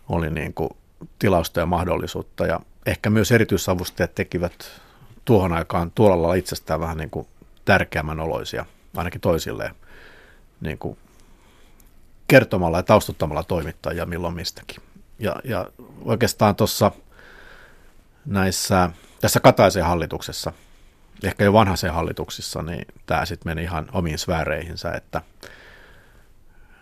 oli 0.09 0.31
niin 0.31 0.55
kuin 0.55 0.71
tilausta 1.19 1.61
ja 1.61 1.67
mahdollisuutta. 1.67 2.47
Ja 2.47 2.61
ehkä 2.87 3.11
myös 3.11 3.33
erityisavustajat 3.33 4.15
tekivät 4.15 4.81
tuohon 5.25 5.53
aikaan 5.53 5.91
tuolla 5.91 6.17
lailla 6.17 6.35
itsestään 6.35 6.81
vähän 6.81 6.97
niin 6.97 7.11
kuin 7.11 7.27
tärkeämmän 7.65 8.21
oloisia, 8.21 8.67
ainakin 8.97 9.21
toisilleen, 9.21 9.75
niin 10.61 10.79
kuin 10.79 10.99
kertomalla 12.29 12.77
ja 12.77 12.83
taustuttamalla 12.83 13.43
toimittajia 13.43 14.07
milloin 14.07 14.35
mistäkin. 14.35 14.83
Ja, 15.19 15.37
ja 15.45 15.67
oikeastaan 16.05 16.57
tuossa 16.57 16.93
näissä, 18.27 18.91
tässä 19.21 19.41
Kataisen 19.41 19.85
hallituksessa, 19.85 20.53
ehkä 21.25 21.45
jo 21.45 21.53
vanhaisen 21.53 21.93
hallituksissa, 21.93 22.63
niin 22.63 22.87
tämä 23.07 23.25
sitten 23.25 23.51
meni 23.51 23.63
ihan 23.63 23.89
omiin 23.93 24.19
sfääreihinsä, 24.19 24.93
että, 24.93 25.23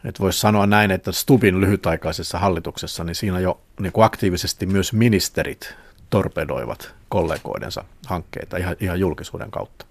että 0.05 0.21
voisi 0.21 0.41
sanoa 0.41 0.67
näin, 0.67 0.91
että 0.91 1.13
Stubin 1.13 1.61
lyhytaikaisessa 1.61 2.39
hallituksessa, 2.39 3.05
niin 3.05 3.15
siinä 3.15 3.41
jo 3.41 3.61
niin 3.81 3.93
kuin 3.93 4.05
aktiivisesti 4.05 4.67
myös 4.67 4.93
ministerit 4.93 5.75
torpedoivat 6.11 6.95
kollegoidensa 7.09 7.85
hankkeita 8.07 8.57
ihan, 8.57 8.77
ihan 8.81 9.01
julkisuuden 9.01 9.51
kautta. 9.51 9.87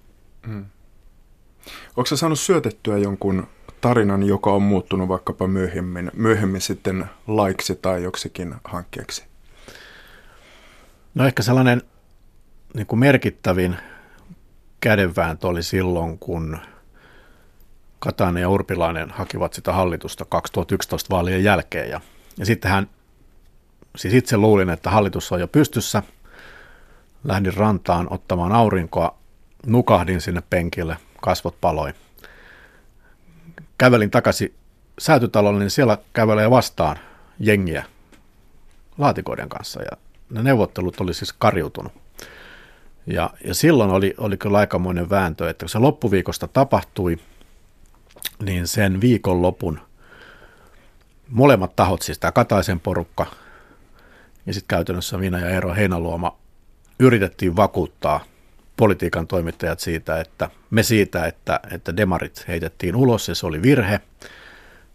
Hmm. 0.47 0.65
Onko 1.97 2.15
saanut 2.15 2.39
syötettyä 2.39 2.97
jonkun 2.97 3.47
tarinan, 3.81 4.23
joka 4.23 4.51
on 4.51 4.61
muuttunut 4.61 5.07
vaikkapa 5.07 5.47
myöhemmin, 5.47 6.11
myöhemmin 6.13 6.61
sitten 6.61 7.05
laiksi 7.27 7.75
tai 7.75 8.03
joksikin 8.03 8.55
hankkeeksi? 8.63 9.23
No 11.15 11.25
ehkä 11.25 11.43
sellainen 11.43 11.81
niin 12.73 12.87
kuin 12.87 12.99
merkittävin 12.99 13.75
kädenvääntö 14.81 15.47
oli 15.47 15.63
silloin, 15.63 16.19
kun 16.19 16.57
Katainen 17.99 18.41
ja 18.41 18.49
Urpilainen 18.49 19.09
hakivat 19.09 19.53
sitä 19.53 19.73
hallitusta 19.73 20.25
2011 20.25 21.15
vaalien 21.15 21.43
jälkeen. 21.43 21.89
Ja, 21.89 22.01
ja 22.37 22.45
sitten 22.45 22.71
hän, 22.71 22.89
siis 23.95 24.13
itse 24.13 24.37
luulin, 24.37 24.69
että 24.69 24.89
hallitus 24.89 25.31
on 25.31 25.39
jo 25.39 25.47
pystyssä. 25.47 26.03
Lähdin 27.23 27.53
rantaan 27.53 28.07
ottamaan 28.09 28.51
aurinkoa, 28.51 29.17
nukahdin 29.65 30.21
sinne 30.21 30.43
penkille, 30.49 30.97
kasvot 31.21 31.55
paloi– 31.61 31.93
kävelin 33.79 34.11
takaisin 34.11 34.53
säätytalolle, 34.99 35.59
niin 35.59 35.69
siellä 35.69 35.97
kävelee 36.13 36.49
vastaan 36.49 36.97
jengiä 37.39 37.85
laatikoiden 38.97 39.49
kanssa 39.49 39.81
ja 39.81 39.91
ne 40.29 40.43
neuvottelut 40.43 41.01
oli 41.01 41.13
siis 41.13 41.33
karjutunut. 41.33 41.93
Ja, 43.13 43.29
ja 43.45 43.53
silloin 43.53 43.91
oli, 43.91 44.13
oli 44.17 44.37
kyllä 44.37 44.57
aikamoinen 44.57 45.09
vääntö, 45.09 45.49
että 45.49 45.63
kun 45.63 45.69
se 45.69 45.79
loppuviikosta 45.79 46.47
tapahtui, 46.47 47.17
niin 48.43 48.67
sen 48.67 49.01
viikon 49.01 49.41
lopun 49.41 49.79
molemmat 51.29 51.75
tahot, 51.75 52.01
siis 52.01 52.19
tämä 52.19 52.31
Kataisen 52.31 52.79
porukka 52.79 53.25
ja 54.45 54.53
sitten 54.53 54.77
käytännössä 54.77 55.17
minä 55.17 55.39
ja 55.39 55.49
Eero 55.49 55.73
Heinaluoma 55.73 56.37
yritettiin 56.99 57.55
vakuuttaa 57.55 58.23
politiikan 58.77 59.27
toimittajat 59.27 59.79
siitä, 59.79 60.19
että 60.19 60.49
me 60.69 60.83
siitä, 60.83 61.25
että, 61.25 61.59
että 61.71 61.97
demarit 61.97 62.45
heitettiin 62.47 62.95
ulos 62.95 63.27
ja 63.27 63.35
se 63.35 63.45
oli 63.45 63.61
virhe. 63.61 64.01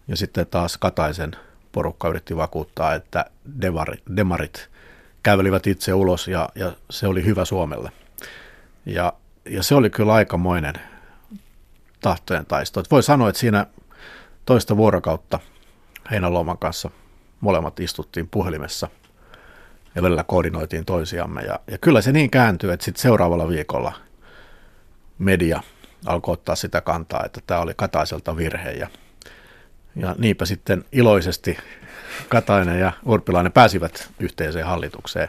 Ja 0.09 0.17
sitten 0.17 0.47
taas 0.47 0.79
Kataisen 0.79 1.33
porukka 1.73 2.09
yritti 2.09 2.37
vakuuttaa, 2.37 2.95
että 2.95 3.25
demarit, 3.61 4.03
demarit 4.17 4.71
kävelivät 5.23 5.67
itse 5.67 5.95
ulos 5.95 6.29
ja, 6.29 6.49
ja 6.55 6.73
se 6.91 7.07
oli 7.07 7.25
hyvä 7.25 7.45
Suomelle. 7.45 8.04
Ja, 8.87 9.13
ja 9.45 9.63
se 9.63 9.75
oli 9.75 9.91
kyllä 9.91 10.13
aikamoinen 10.13 10.75
tahtojen 12.01 12.47
taisto. 12.47 12.81
Et 12.81 12.91
voi 12.91 13.03
sanoa, 13.03 13.29
että 13.29 13.39
siinä 13.39 13.67
toista 14.47 14.77
vuorokautta 14.77 15.41
Heinäluoman 16.11 16.59
kanssa 16.59 16.91
molemmat 17.41 17.81
istuttiin 17.81 18.29
puhelimessa 18.29 18.89
ja 19.95 20.03
välillä 20.03 20.25
koordinoitiin 20.25 20.85
toisiamme. 20.85 21.43
Ja, 21.43 21.61
ja 21.71 21.79
kyllä 21.79 22.01
se 22.01 22.13
niin 22.13 22.31
kääntyi, 22.31 22.73
että 22.73 22.85
sitten 22.85 23.03
seuraavalla 23.03 23.49
viikolla 23.49 23.93
media 25.19 25.63
alkoi 26.07 26.33
ottaa 26.33 26.57
sitä 26.57 26.81
kantaa, 26.81 27.23
että 27.25 27.41
tämä 27.47 27.61
oli 27.61 27.73
Kataiselta 27.77 28.37
virhe 28.37 28.71
ja, 28.71 28.89
ja 29.97 30.15
niinpä 30.19 30.45
sitten 30.45 30.85
iloisesti 30.93 31.59
Katainen 32.29 32.81
ja 32.81 32.93
Urpilainen 33.05 33.53
pääsivät 33.53 34.11
yhteiseen 34.19 34.67
hallitukseen. 34.67 35.29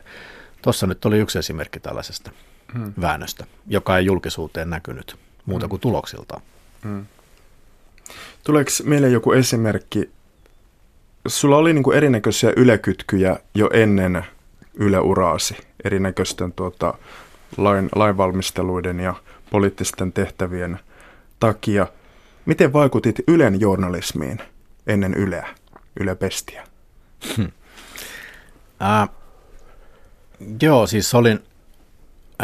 Tuossa 0.61 0.87
nyt 0.87 1.05
oli 1.05 1.19
yksi 1.19 1.39
esimerkki 1.39 1.79
tällaisesta 1.79 2.31
hmm. 2.73 2.93
väännöstä, 3.01 3.45
joka 3.67 3.97
ei 3.97 4.05
julkisuuteen 4.05 4.69
näkynyt 4.69 5.15
muuta 5.45 5.65
hmm. 5.65 5.69
kuin 5.69 5.79
tuloksiltaan. 5.79 6.41
Hmm. 6.83 7.05
Tuleeko 8.43 8.71
meille 8.83 9.09
joku 9.09 9.31
esimerkki? 9.31 10.09
Sulla 11.27 11.57
oli 11.57 11.73
niin 11.73 11.83
kuin 11.83 11.97
erinäköisiä 11.97 12.53
ylekytkyjä 12.55 13.39
jo 13.55 13.69
ennen 13.73 14.25
yleuraasi, 14.73 15.57
erinäköisten 15.83 16.53
tuota, 16.53 16.93
lain, 17.57 17.89
lainvalmisteluiden 17.95 18.99
ja 18.99 19.15
poliittisten 19.49 20.13
tehtävien 20.13 20.79
takia. 21.39 21.87
Miten 22.45 22.73
vaikutit 22.73 23.15
Ylen 23.27 23.59
journalismiin 23.59 24.39
ennen 24.87 25.13
Yleä, 25.13 25.47
Yle 25.99 26.15
Pestiä? 26.15 26.67
Hmm. 27.37 27.51
Äh, 28.81 29.09
joo, 30.61 30.87
siis 30.87 31.13
olin 31.13 31.39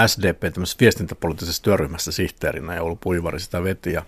SDP 0.08 0.44
viestintäpoliittisessa 0.80 1.64
työryhmässä 1.64 2.12
sihteerinä 2.12 2.76
ja 2.76 2.84
Oulu 2.84 2.96
Puivari 2.96 3.40
sitä 3.40 3.64
veti 3.64 3.94
ja 3.94 4.06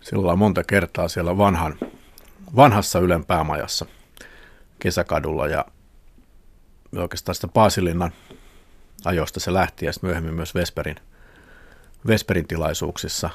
silloin 0.00 0.38
monta 0.38 0.64
kertaa 0.64 1.08
siellä 1.08 1.38
vanhan, 1.38 1.78
vanhassa 2.56 2.98
Ylen 2.98 3.24
päämajassa 3.24 3.86
kesäkadulla 4.78 5.46
ja 5.46 5.64
oikeastaan 6.96 7.34
sitä 7.34 7.48
Paasilinnan 7.48 8.12
ajoista 9.04 9.40
se 9.40 9.52
lähti 9.52 9.86
ja 9.86 9.92
myöhemmin 10.02 10.34
myös 10.34 10.54
Vesperin, 10.54 10.96
Vesperin 12.06 12.48
tilaisuuksissa. 12.48 13.30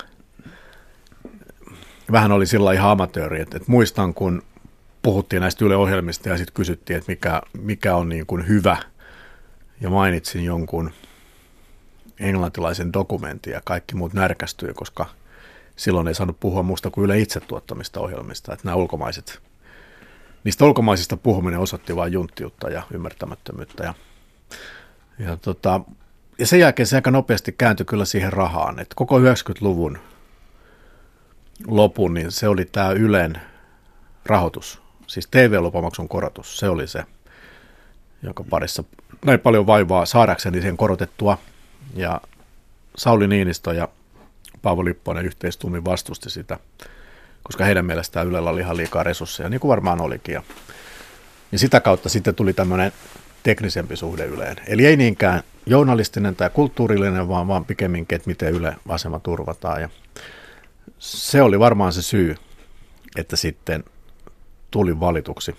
Vähän 2.11 2.31
oli 2.31 2.45
sillä 2.45 2.73
ihan 2.73 2.91
amatööri, 2.91 3.41
että, 3.41 3.57
että 3.57 3.71
muistan 3.71 4.13
kun 4.13 4.43
puhuttiin 5.01 5.39
näistä 5.39 5.65
Yle 5.65 5.75
ohjelmista 5.75 6.29
ja 6.29 6.37
sitten 6.37 6.53
kysyttiin, 6.53 6.97
että 6.97 7.11
mikä, 7.11 7.41
mikä 7.61 7.95
on 7.95 8.09
niin 8.09 8.25
kuin 8.25 8.47
hyvä 8.47 8.77
ja 9.81 9.89
mainitsin 9.89 10.43
jonkun 10.43 10.91
englantilaisen 12.23 12.93
dokumentin 12.93 13.53
ja 13.53 13.61
kaikki 13.65 13.95
muut 13.95 14.13
närkästyi, 14.13 14.73
koska 14.73 15.05
silloin 15.75 16.07
ei 16.07 16.15
saanut 16.15 16.39
puhua 16.39 16.63
muusta 16.63 16.89
kuin 16.89 17.05
Yle 17.05 17.19
itse 17.19 17.39
tuottamista 17.39 17.99
ohjelmista, 17.99 18.53
että 18.53 18.65
nämä 18.65 18.75
ulkomaiset 18.75 19.41
niistä 20.43 20.65
ulkomaisista 20.65 21.17
puhuminen 21.17 21.59
osoitti 21.59 21.95
vain 21.95 22.13
junttiutta 22.13 22.69
ja 22.69 22.83
ymmärtämättömyyttä. 22.91 23.83
Ja, 23.83 23.93
ja, 25.19 25.37
tota, 25.37 25.81
ja 26.39 26.47
sen 26.47 26.59
jälkeen 26.59 26.87
se 26.87 26.95
aika 26.95 27.11
nopeasti 27.11 27.51
kääntyi 27.51 27.85
kyllä 27.85 28.05
siihen 28.05 28.33
rahaan. 28.33 28.79
että 28.79 28.95
koko 28.95 29.19
90-luvun 29.19 29.97
lopun, 31.67 32.13
niin 32.13 32.31
se 32.31 32.47
oli 32.47 32.65
tämä 32.65 32.91
Ylen 32.91 33.41
rahoitus, 34.25 34.81
siis 35.07 35.27
TV-lupamaksun 35.27 36.09
korotus, 36.09 36.57
se 36.57 36.69
oli 36.69 36.87
se, 36.87 37.03
jonka 38.23 38.43
parissa 38.49 38.83
näin 39.25 39.39
paljon 39.39 39.67
vaivaa 39.67 40.05
saadakseni 40.05 40.61
sen 40.61 40.77
korotettua. 40.77 41.37
Ja 41.95 42.21
Sauli 42.97 43.27
Niinistö 43.27 43.73
ja 43.73 43.87
Paavo 44.61 44.85
Lipponen 44.85 45.25
yhteistuumin 45.25 45.85
vastusti 45.85 46.29
sitä 46.29 46.59
koska 47.43 47.65
heidän 47.65 47.85
mielestään 47.85 48.27
Ylellä 48.27 48.49
oli 48.49 48.61
ihan 48.61 48.77
liikaa 48.77 49.03
resursseja, 49.03 49.49
niin 49.49 49.59
kuin 49.59 49.69
varmaan 49.69 50.01
olikin. 50.01 50.33
Ja, 50.33 50.43
ja 51.51 51.59
sitä 51.59 51.79
kautta 51.79 52.09
sitten 52.09 52.35
tuli 52.35 52.53
tämmöinen 52.53 52.91
teknisempi 53.43 53.95
suhde 53.95 54.25
Yleen. 54.25 54.55
Eli 54.67 54.85
ei 54.85 54.97
niinkään 54.97 55.43
journalistinen 55.65 56.35
tai 56.35 56.49
kulttuurillinen, 56.49 57.27
vaan, 57.27 57.47
vaan 57.47 57.65
pikemminkin, 57.65 58.15
että 58.15 58.29
miten 58.29 58.53
Yle 58.53 58.75
asema 58.89 59.19
turvataan. 59.19 59.81
Ja 59.81 59.89
se 60.99 61.41
oli 61.41 61.59
varmaan 61.59 61.93
se 61.93 62.01
syy, 62.01 62.35
että 63.15 63.35
sitten 63.35 63.83
tulin 64.71 64.99
valituksi 64.99 65.55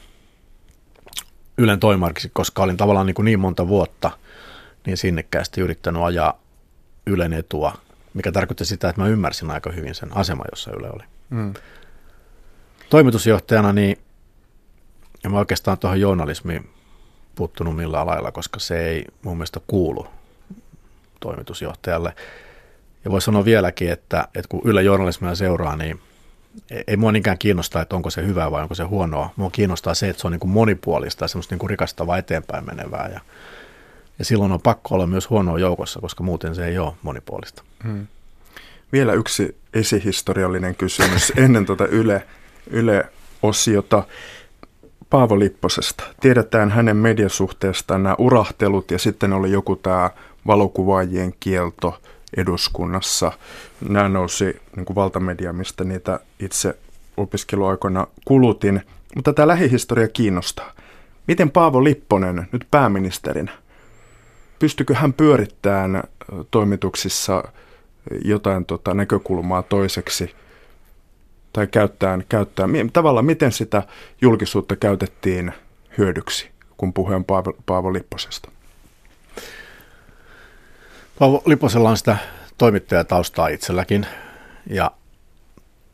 Ylen 1.59 1.81
toimarkiksi, 1.81 2.31
koska 2.33 2.63
olin 2.63 2.77
tavallaan 2.77 3.07
niin, 3.07 3.15
kuin 3.15 3.25
niin 3.25 3.41
monta 3.41 3.69
vuotta 3.69 4.11
niin 4.87 4.97
sinnekkäästi 4.97 5.61
yrittänyt 5.61 6.03
ajaa 6.03 6.41
Ylen 7.07 7.33
etua, 7.33 7.73
mikä 8.15 8.33
tarkoitti 8.33 8.65
sitä, 8.65 8.89
että 8.89 9.03
mä 9.03 9.09
ymmärsin 9.09 9.51
aika 9.51 9.73
hyvin 9.73 9.95
sen 9.95 10.17
aseman, 10.17 10.47
jossa 10.53 10.71
Yle 10.71 10.91
oli. 10.91 11.05
Mm. 11.31 11.55
Toimitusjohtajana 12.91 13.73
niin 13.73 13.99
en 15.25 15.31
mä 15.31 15.39
oikeastaan 15.39 15.79
tuohon 15.79 16.01
journalismiin 16.01 16.71
puuttunut 17.35 17.77
millään 17.77 18.07
lailla, 18.07 18.33
koska 18.33 18.61
se 18.61 18.87
ei 18.89 19.05
mun 19.23 19.37
mielestä 19.37 19.61
kuulu 19.67 20.07
toimitusjohtajalle. 21.21 22.15
Ja 23.05 23.11
voisi 23.11 23.25
sanoa 23.25 23.45
vieläkin, 23.45 23.91
että, 23.91 24.29
että 24.35 24.49
kun 24.49 24.61
Yle 24.65 24.83
journalismia 24.83 25.35
seuraa, 25.35 25.77
niin 25.77 26.01
ei 26.87 26.97
mua 26.97 27.13
niinkään 27.13 27.39
kiinnostaa, 27.39 27.83
että 27.83 27.97
onko 27.97 28.11
se 28.11 28.27
hyvää 28.27 28.51
vai 28.51 28.63
onko 28.63 28.75
se 28.75 28.83
huonoa. 28.83 29.31
Mua 29.37 29.51
kiinnostaa 29.51 29.95
se, 29.95 30.09
että 30.09 30.21
se 30.21 30.27
on 30.27 30.33
niin 30.33 30.41
kuin 30.41 30.51
monipuolista 30.51 31.25
ja 31.25 31.29
semmoista 31.29 31.53
niin 31.53 31.59
kuin 31.59 31.71
rikastavaa 31.71 32.19
eteenpäin 32.19 32.67
menevää. 32.67 33.09
Ja, 33.13 33.21
ja 34.19 34.25
silloin 34.25 34.53
on 34.53 34.61
pakko 34.61 34.95
olla 34.95 35.07
myös 35.07 35.31
huonoa 35.31 35.59
joukossa, 35.59 36.01
koska 36.01 36.25
muuten 36.25 36.55
se 36.55 36.67
ei 36.67 36.79
ole 36.79 36.93
monipuolista. 37.03 37.63
Hmm. 37.85 38.07
Vielä 38.93 39.13
yksi 39.13 39.57
esihistoriallinen 39.75 40.75
kysymys 40.75 41.33
ennen 41.45 41.67
tuota 41.67 41.87
Yle, 41.87 42.27
Yle-osiota. 42.71 44.03
Paavo 45.11 45.39
Lipposesta. 45.39 46.05
Tiedetään 46.21 46.71
hänen 46.71 46.97
mediasuhteestaan 46.97 48.03
nämä 48.03 48.15
urahtelut 48.19 48.91
ja 48.91 48.99
sitten 48.99 49.33
oli 49.33 49.53
joku 49.53 49.77
tämä 49.77 50.11
valokuvaajien 50.47 51.35
kielto 51.41 52.01
eduskunnassa. 52.37 53.33
Nämä 53.89 54.09
nousi 54.09 54.61
niin 54.77 54.87
kuin 54.87 54.95
valtamedia, 54.95 55.53
mistä 55.53 55.85
niitä 55.85 56.21
itse 56.41 56.79
opiskeluaikoina 57.17 58.07
kulutin. 58.25 58.83
Mutta 59.15 59.33
tämä 59.33 59.49
lähihistoria 59.49 60.09
kiinnostaa. 60.09 60.73
Miten 61.27 61.51
Paavo 61.51 61.85
Lipponen 61.85 62.49
nyt 62.53 62.67
pääministerinä, 62.71 63.53
pystykö 64.59 64.95
hän 64.95 65.13
pyörittämään 65.13 66.03
toimituksissa 66.51 67.45
jotain 68.25 68.65
tota, 68.65 68.95
näkökulmaa 68.95 69.63
toiseksi 69.63 70.35
tai 71.53 71.67
käyttää, 71.67 72.19
käyttää. 72.29 72.67
Tavallaan 72.93 73.25
miten 73.25 73.53
sitä 73.53 73.83
julkisuutta 74.23 74.77
käytettiin 74.77 75.53
hyödyksi, 75.99 76.51
kun 76.77 76.93
puheen 76.93 77.25
Paavo, 77.25 77.57
Paavo 77.67 77.93
Lipposesta? 77.93 78.51
Paavo 81.19 81.43
Lipposella 81.47 81.91
on 81.91 81.97
sitä 81.97 82.17
toimittajataustaa 82.59 83.49
itselläkin 83.49 84.07
ja 84.67 84.91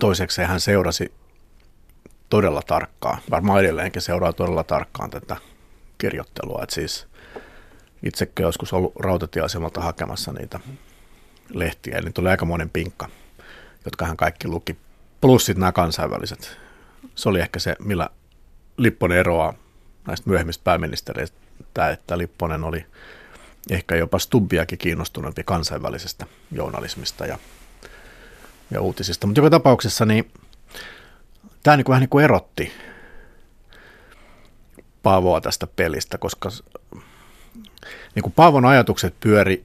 toiseksi 0.00 0.42
hän 0.42 0.60
seurasi 0.60 1.12
todella 2.30 2.62
tarkkaan, 2.66 3.18
varmaan 3.30 3.60
edelleenkin 3.60 4.02
seuraa 4.02 4.32
todella 4.32 4.64
tarkkaan 4.64 5.10
tätä 5.10 5.36
kirjoittelua. 5.98 6.62
että 6.62 6.74
siis 6.74 7.09
itsekin 8.02 8.42
joskus 8.42 8.72
ollut 8.72 8.96
rautatieasemalta 8.96 9.80
hakemassa 9.80 10.32
niitä 10.32 10.60
lehtiä, 11.54 11.98
eli 11.98 12.10
tuli 12.10 12.28
aikamoinen 12.28 12.70
pinkka, 12.70 13.08
jotka 13.84 14.06
hän 14.06 14.16
kaikki 14.16 14.48
luki, 14.48 14.76
plus 15.20 15.46
sitten 15.46 15.60
nämä 15.60 15.72
kansainväliset. 15.72 16.56
Se 17.14 17.28
oli 17.28 17.40
ehkä 17.40 17.58
se, 17.58 17.76
millä 17.78 18.08
Lipponen 18.76 19.18
eroaa 19.18 19.54
näistä 20.06 20.30
myöhemmistä 20.30 20.64
pääministereistä, 20.64 21.88
että 21.92 22.18
Lipponen 22.18 22.64
oli 22.64 22.86
ehkä 23.70 23.96
jopa 23.96 24.18
Stubbiakin 24.18 24.78
kiinnostuneempi 24.78 25.42
kansainvälisestä 25.44 26.26
journalismista 26.52 27.26
ja, 27.26 27.38
ja 28.70 28.80
uutisista. 28.80 29.26
Mutta 29.26 29.40
joka 29.40 29.50
tapauksessa 29.50 30.04
niin 30.04 30.32
tämä 31.62 31.76
niin 31.76 31.84
kuin 31.84 31.92
vähän 31.92 32.00
niin 32.00 32.10
kuin 32.10 32.24
erotti 32.24 32.72
Paavoa 35.02 35.40
tästä 35.40 35.66
pelistä, 35.66 36.18
koska 36.18 36.48
niin 38.14 38.22
kuin 38.22 38.32
Paavon 38.32 38.64
ajatukset 38.64 39.14
pyöri 39.20 39.64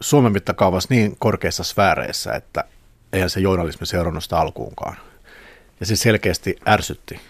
Suomen 0.00 0.32
mittakaavassa 0.32 0.86
niin 0.90 1.16
korkeissa 1.18 1.64
sfääreissä, 1.64 2.32
että 2.32 2.64
eihän 3.12 3.30
se 3.30 3.40
journalismi 3.40 3.86
seurannut 3.86 4.22
sitä 4.22 4.38
alkuunkaan. 4.38 4.96
Ja 5.80 5.86
se 5.86 5.96
selkeästi 5.96 6.56
ärsytti 6.68 7.20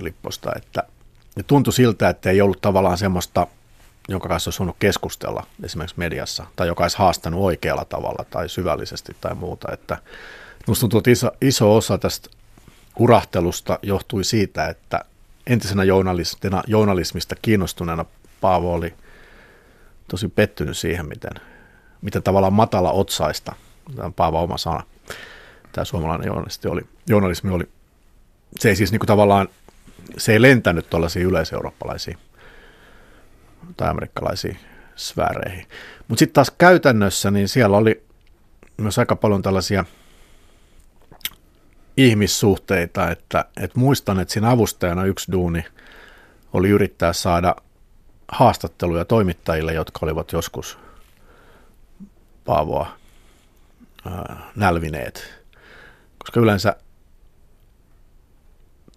Lipposta, 0.00 0.52
että 0.56 0.82
ja 1.36 1.42
tuntui 1.42 1.72
siltä, 1.72 2.08
että 2.08 2.30
ei 2.30 2.40
ollut 2.40 2.60
tavallaan 2.60 2.98
semmoista, 2.98 3.46
jonka 4.08 4.28
kanssa 4.28 4.48
olisi 4.48 4.58
voinut 4.58 4.76
keskustella 4.78 5.46
esimerkiksi 5.62 5.98
mediassa, 5.98 6.46
tai 6.56 6.66
joka 6.66 6.84
olisi 6.84 6.98
haastanut 6.98 7.40
oikealla 7.40 7.84
tavalla 7.84 8.24
tai 8.30 8.48
syvällisesti 8.48 9.16
tai 9.20 9.34
muuta. 9.34 9.72
Että 9.72 9.98
minusta 10.66 10.80
tuntuu, 10.80 10.98
että 10.98 11.10
iso, 11.10 11.30
iso 11.40 11.76
osa 11.76 11.98
tästä 11.98 12.30
urahtelusta 12.98 13.78
johtui 13.82 14.24
siitä, 14.24 14.66
että 14.66 15.04
entisenä 15.46 15.84
journalistina, 15.84 16.62
journalismista 16.66 17.34
kiinnostuneena 17.42 18.04
Paavo 18.40 18.74
oli 18.74 18.94
tosi 20.10 20.28
pettynyt 20.28 20.76
siihen, 20.76 21.08
miten 21.08 21.32
miten 22.02 22.22
tavallaan 22.22 22.52
matala 22.52 22.92
otsaista, 22.92 23.52
tämä 23.96 24.06
on 24.06 24.14
Paava 24.14 24.40
oma 24.40 24.58
sana, 24.58 24.82
tämä 25.72 25.84
suomalainen 25.84 26.26
journalisti 26.26 26.68
oli, 26.68 26.82
journalismi 27.06 27.50
oli, 27.50 27.64
se 28.58 28.68
ei 28.68 28.76
siis 28.76 28.92
niin 28.92 29.00
kuin 29.00 29.06
tavallaan, 29.06 29.48
se 30.18 30.32
ei 30.32 30.42
lentänyt 30.42 30.90
tuollaisiin 30.90 31.26
yleiseurooppalaisiin 31.26 32.18
tai 33.76 33.90
amerikkalaisiin 33.90 34.58
sfääreihin. 34.96 35.66
Mutta 36.08 36.18
sitten 36.18 36.34
taas 36.34 36.50
käytännössä, 36.58 37.30
niin 37.30 37.48
siellä 37.48 37.76
oli 37.76 38.02
myös 38.76 38.98
aika 38.98 39.16
paljon 39.16 39.42
tällaisia 39.42 39.84
ihmissuhteita, 41.96 43.10
että, 43.10 43.44
että 43.56 43.78
muistan, 43.78 44.20
että 44.20 44.32
siinä 44.32 44.50
avustajana 44.50 45.04
yksi 45.04 45.32
duuni 45.32 45.64
oli 46.52 46.68
yrittää 46.68 47.12
saada 47.12 47.56
haastatteluja 48.32 49.04
toimittajille, 49.04 49.72
jotka 49.72 49.98
olivat 50.02 50.32
joskus 50.32 50.78
Paavoa 52.44 52.86
nälvineet. 54.56 55.44
Koska 56.18 56.40
yleensä, 56.40 56.76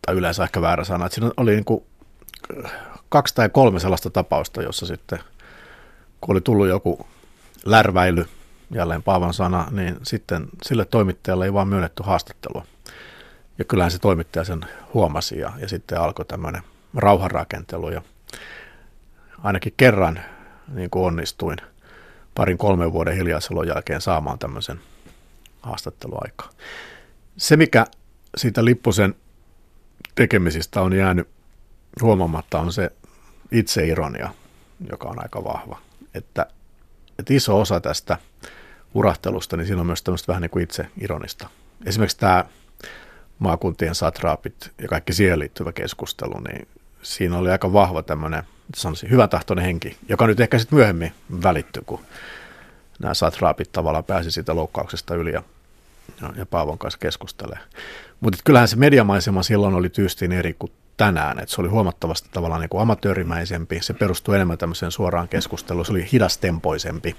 tai 0.06 0.16
yleensä 0.16 0.44
ehkä 0.44 0.62
väärä 0.62 0.84
sana, 0.84 1.06
että 1.06 1.16
siinä 1.16 1.32
oli 1.38 1.52
niin 1.52 1.66
kuin 1.66 1.86
kaksi 3.10 3.36
tai 3.36 3.50
kolme 3.50 3.80
sellaista 3.80 4.10
tapausta, 4.10 4.62
jossa 4.62 4.86
sitten, 4.86 5.20
kun 6.22 6.34
oli 6.34 6.42
tullut 6.42 6.68
joku 6.68 7.08
lärväily, 7.66 8.26
jälleen 8.72 9.04
Paavan 9.04 9.34
sana, 9.34 9.68
niin 9.72 9.98
sitten 10.04 10.48
sille 10.64 10.86
toimittajalle 10.86 11.46
ei 11.46 11.54
vaan 11.54 11.68
myönnetty 11.68 12.04
haastattelua. 12.04 12.66
Ja 13.58 13.66
kyllähän 13.66 13.92
se 13.92 14.00
toimittaja 14.00 14.44
sen 14.46 14.62
huomasi 14.94 15.40
ja, 15.40 15.52
ja 15.58 15.68
sitten 15.68 16.02
alkoi 16.02 16.26
tämmöinen 16.26 16.62
rauhanrakentelu 16.96 17.90
ja 17.90 18.02
ainakin 19.44 19.74
kerran 19.78 20.20
niin 20.74 20.90
kuin 20.90 21.06
onnistuin 21.06 21.58
parin 22.36 22.58
kolmen 22.58 22.94
vuoden 22.94 23.16
hiljaiselon 23.16 23.68
jälkeen 23.68 24.02
saamaan 24.02 24.40
tämmöisen 24.40 24.80
haastatteluaikaa. 25.62 26.50
Se, 27.38 27.58
mikä 27.58 27.86
siitä 28.38 28.66
Lipposen 28.66 29.16
tekemisistä 30.16 30.82
on 30.82 30.94
jäänyt 30.94 31.28
huomaamatta, 32.02 32.60
on 32.60 32.74
se 32.74 32.92
itseironia, 33.52 34.30
joka 34.90 35.10
on 35.10 35.22
aika 35.22 35.44
vahva. 35.44 35.82
Että, 36.14 36.46
että 37.20 37.34
iso 37.34 37.60
osa 37.60 37.80
tästä 37.80 38.18
urahtelusta, 38.94 39.58
niin 39.58 39.68
siinä 39.68 39.82
on 39.82 39.86
myös 39.86 40.04
tämmöistä 40.04 40.28
vähän 40.28 40.42
niin 40.42 40.50
kuin 40.50 40.64
itse 40.64 40.88
ironista. 41.02 41.50
Esimerkiksi 41.86 42.18
tämä 42.18 42.46
maakuntien 43.40 43.96
satraapit 43.96 44.72
ja 44.82 44.88
kaikki 44.88 45.14
siihen 45.14 45.40
liittyvä 45.40 45.72
keskustelu, 45.72 46.40
niin 46.40 46.68
siinä 47.04 47.38
oli 47.38 47.52
aika 47.52 47.74
vahva 47.74 48.04
tämmöinen, 48.04 48.44
sanoisin, 48.76 49.10
hyvän 49.10 49.30
tahtoinen 49.30 49.66
henki, 49.66 49.98
joka 50.10 50.28
nyt 50.28 50.40
ehkä 50.40 50.60
sitten 50.60 50.78
myöhemmin 50.78 51.14
välittyi, 51.44 51.84
kun 51.86 52.00
nämä 53.00 53.14
satraapit 53.14 53.72
tavallaan 53.72 54.04
pääsi 54.04 54.32
siitä 54.32 54.56
loukkauksesta 54.56 55.16
yli 55.16 55.32
ja, 55.32 55.44
ja 56.36 56.46
Paavon 56.46 56.78
kanssa 56.78 57.00
keskustelee. 57.00 57.60
Mutta 58.20 58.40
kyllähän 58.44 58.68
se 58.68 58.76
mediamaisema 58.76 59.44
silloin 59.44 59.76
oli 59.76 59.90
tyystiin 59.90 60.32
eri 60.32 60.56
kuin 60.60 60.72
tänään, 60.98 61.40
että 61.40 61.56
se 61.56 61.62
oli 61.62 61.70
huomattavasti 61.70 62.30
tavallaan 62.32 62.62
niin 62.62 62.70
kuin 62.70 62.82
amatöörimäisempi, 62.82 63.80
se 63.82 63.94
perustui 63.94 64.36
enemmän 64.36 64.58
tämmöiseen 64.58 64.92
suoraan 64.92 65.28
keskusteluun, 65.28 65.86
se 65.86 65.92
oli 65.92 66.10
hidastempoisempi. 66.12 67.16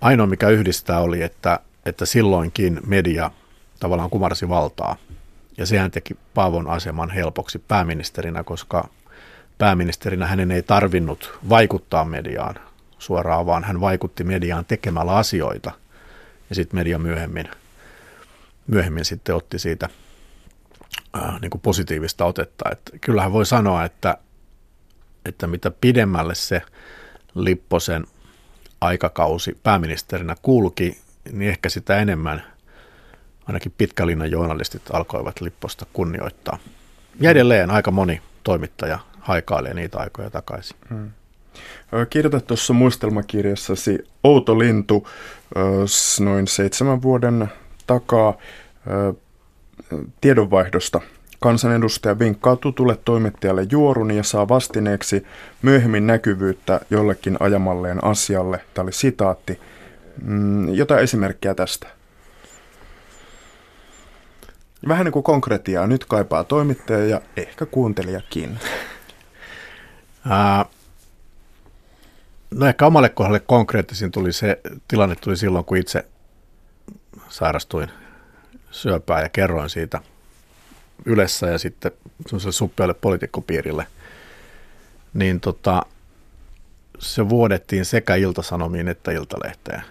Ainoa, 0.00 0.26
mikä 0.26 0.48
yhdistää, 0.48 1.00
oli, 1.00 1.22
että, 1.22 1.60
että 1.86 2.06
silloinkin 2.06 2.80
media 2.86 3.30
tavallaan 3.80 4.10
kumarsi 4.10 4.48
valtaa. 4.48 4.96
Ja 5.58 5.66
sehän 5.66 5.90
teki 5.90 6.16
Paavon 6.34 6.66
aseman 6.66 7.10
helpoksi 7.10 7.58
pääministerinä, 7.58 8.44
koska 8.44 8.88
pääministerinä 9.58 10.26
hänen 10.26 10.50
ei 10.50 10.62
tarvinnut 10.62 11.38
vaikuttaa 11.48 12.04
mediaan 12.04 12.54
suoraan, 12.98 13.46
vaan 13.46 13.64
hän 13.64 13.80
vaikutti 13.80 14.24
mediaan 14.24 14.64
tekemällä 14.64 15.16
asioita. 15.16 15.72
Ja 16.48 16.54
sitten 16.54 16.80
media 16.80 16.98
myöhemmin, 16.98 17.50
myöhemmin 18.66 19.04
sitten 19.04 19.34
otti 19.34 19.58
siitä 19.58 19.88
äh, 21.16 21.40
niin 21.40 21.50
kuin 21.50 21.60
positiivista 21.60 22.24
otetta. 22.24 22.64
Et 22.72 22.80
kyllähän 23.00 23.32
voi 23.32 23.46
sanoa, 23.46 23.84
että, 23.84 24.18
että 25.24 25.46
mitä 25.46 25.70
pidemmälle 25.70 26.34
se 26.34 26.62
Lipposen 27.34 28.06
aikakausi 28.80 29.58
pääministerinä 29.62 30.36
kulki, 30.42 30.98
niin 31.32 31.50
ehkä 31.50 31.68
sitä 31.68 31.98
enemmän 31.98 32.42
ainakin 33.52 33.72
pitkälinnan 33.78 34.30
journalistit 34.30 34.82
alkoivat 34.92 35.40
Lipposta 35.40 35.86
kunnioittaa. 35.92 36.58
Ja 37.20 37.30
edelleen 37.30 37.70
aika 37.70 37.90
moni 37.90 38.22
toimittaja 38.42 38.98
haikailee 39.20 39.74
niitä 39.74 39.98
aikoja 39.98 40.30
takaisin. 40.30 40.76
Hmm. 40.88 41.10
Kirjoitat 42.10 42.46
tuossa 42.46 42.72
muistelmakirjassasi 42.72 43.98
Outo 44.24 44.58
lintu 44.58 45.08
noin 46.20 46.46
seitsemän 46.48 47.02
vuoden 47.02 47.48
takaa 47.86 48.34
tiedonvaihdosta. 50.20 51.00
Kansanedustaja 51.40 52.18
vinkkaa 52.18 52.56
tutulle 52.56 52.98
toimittajalle 53.04 53.66
juorun 53.70 54.10
ja 54.10 54.22
saa 54.22 54.48
vastineeksi 54.48 55.26
myöhemmin 55.62 56.06
näkyvyyttä 56.06 56.80
jollekin 56.90 57.36
ajamalleen 57.40 58.04
asialle. 58.04 58.60
Tämä 58.74 58.82
oli 58.82 58.92
sitaatti. 58.92 59.60
Mm, 60.22 60.68
jotain 60.68 61.02
esimerkkiä 61.02 61.54
tästä. 61.54 62.01
Vähän 64.88 65.04
niin 65.04 65.12
kuin 65.12 65.22
konkretiaa. 65.22 65.86
Nyt 65.86 66.04
kaipaa 66.04 66.44
toimittaja 66.44 67.06
ja 67.06 67.20
ehkä 67.36 67.66
kuuntelijakin. 67.66 68.58
No 72.50 72.66
ehkä 72.66 72.86
omalle 72.86 73.08
kohdalle 73.08 73.40
konkreettisin 73.40 74.10
tuli 74.10 74.32
se 74.32 74.60
tilanne 74.88 75.16
tuli 75.16 75.36
silloin, 75.36 75.64
kun 75.64 75.76
itse 75.76 76.06
sairastuin 77.28 77.88
syöpää 78.70 79.22
ja 79.22 79.28
kerroin 79.28 79.70
siitä 79.70 80.00
Ylessä 81.04 81.46
ja 81.46 81.58
sitten 81.58 81.92
semmoiselle 82.26 82.52
suppealle 82.52 82.94
poliitikkopiirille. 82.94 83.86
Niin 85.14 85.40
tota, 85.40 85.82
se 86.98 87.28
vuodettiin 87.28 87.84
sekä 87.84 88.14
Iltasanomiin 88.14 88.88
että 88.88 89.12
Iltalehteen. 89.12 89.82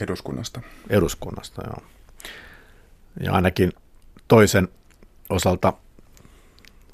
Eduskunnasta. 0.00 0.60
Eduskunnasta, 0.90 1.62
joo. 1.66 1.82
Ja 3.20 3.32
ainakin 3.32 3.72
toisen 4.30 4.68
osalta 5.30 5.72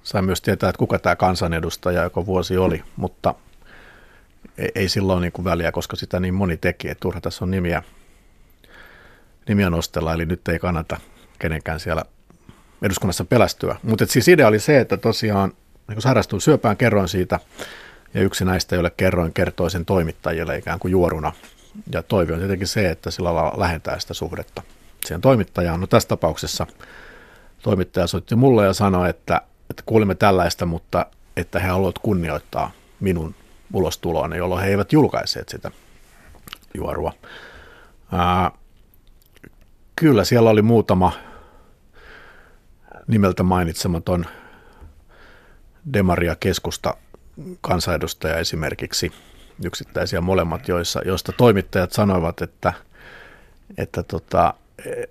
sain 0.02 0.24
myös 0.24 0.40
tietää, 0.40 0.70
että 0.70 0.78
kuka 0.78 0.98
tämä 0.98 1.16
kansanedustaja 1.16 2.02
joka 2.02 2.26
vuosi 2.26 2.56
oli, 2.56 2.82
mutta 2.96 3.34
ei, 4.58 4.68
ei 4.74 4.88
silloin 4.88 5.20
niin 5.20 5.32
kuin 5.32 5.44
väliä, 5.44 5.72
koska 5.72 5.96
sitä 5.96 6.20
niin 6.20 6.34
moni 6.34 6.56
teki, 6.56 6.88
että 6.88 7.02
turha 7.02 7.20
tässä 7.20 7.44
on 7.44 7.50
nimiä, 7.50 7.82
nimiä 9.48 9.70
nostella, 9.70 10.14
eli 10.14 10.26
nyt 10.26 10.48
ei 10.48 10.58
kannata 10.58 10.96
kenenkään 11.38 11.80
siellä 11.80 12.02
eduskunnassa 12.82 13.24
pelästyä. 13.24 13.76
Mutta 13.82 14.06
siis 14.06 14.28
idea 14.28 14.48
oli 14.48 14.58
se, 14.58 14.80
että 14.80 14.96
tosiaan 14.96 15.52
niin 15.88 16.02
sairastuin 16.02 16.40
syöpään, 16.42 16.76
kerroin 16.76 17.08
siitä, 17.08 17.40
ja 18.14 18.22
yksi 18.22 18.44
näistä, 18.44 18.76
joille 18.76 18.92
kerroin, 18.96 19.32
kertoi 19.32 19.70
sen 19.70 19.84
toimittajille 19.84 20.58
ikään 20.58 20.78
kuin 20.78 20.92
juoruna. 20.92 21.32
Ja 21.92 22.02
toive 22.02 22.32
on 22.32 22.38
tietenkin 22.38 22.66
se, 22.68 22.90
että 22.90 23.10
sillä 23.10 23.34
lailla 23.34 23.60
lähentää 23.60 23.98
sitä 23.98 24.14
suhdetta 24.14 24.62
siihen 25.04 25.20
toimittajaan. 25.20 25.80
No 25.80 25.86
tässä 25.86 26.08
tapauksessa 26.08 26.66
toimittaja 27.66 28.06
soitti 28.06 28.36
mulle 28.36 28.64
ja 28.64 28.72
sanoi, 28.72 29.10
että, 29.10 29.40
että 29.70 29.82
kuulimme 29.86 30.14
tällaista, 30.14 30.66
mutta 30.66 31.06
että 31.36 31.60
he 31.60 31.68
haluavat 31.68 31.98
kunnioittaa 31.98 32.70
minun 33.00 33.34
ulostuloani, 33.72 34.36
jolloin 34.36 34.62
he 34.62 34.70
eivät 34.70 34.92
julkaiseet 34.92 35.48
sitä 35.48 35.70
juorua. 36.74 37.12
Ää, 38.12 38.50
kyllä 39.96 40.24
siellä 40.24 40.50
oli 40.50 40.62
muutama 40.62 41.12
nimeltä 43.06 43.42
mainitsematon 43.42 44.26
Demaria 45.92 46.36
keskusta 46.36 46.94
kansanedustaja 47.60 48.36
esimerkiksi, 48.36 49.12
yksittäisiä 49.64 50.20
molemmat, 50.20 50.68
joissa, 50.68 51.00
joista 51.04 51.32
toimittajat 51.32 51.92
sanoivat, 51.92 52.42
että, 52.42 52.72
että 53.78 54.02
tota, 54.02 54.54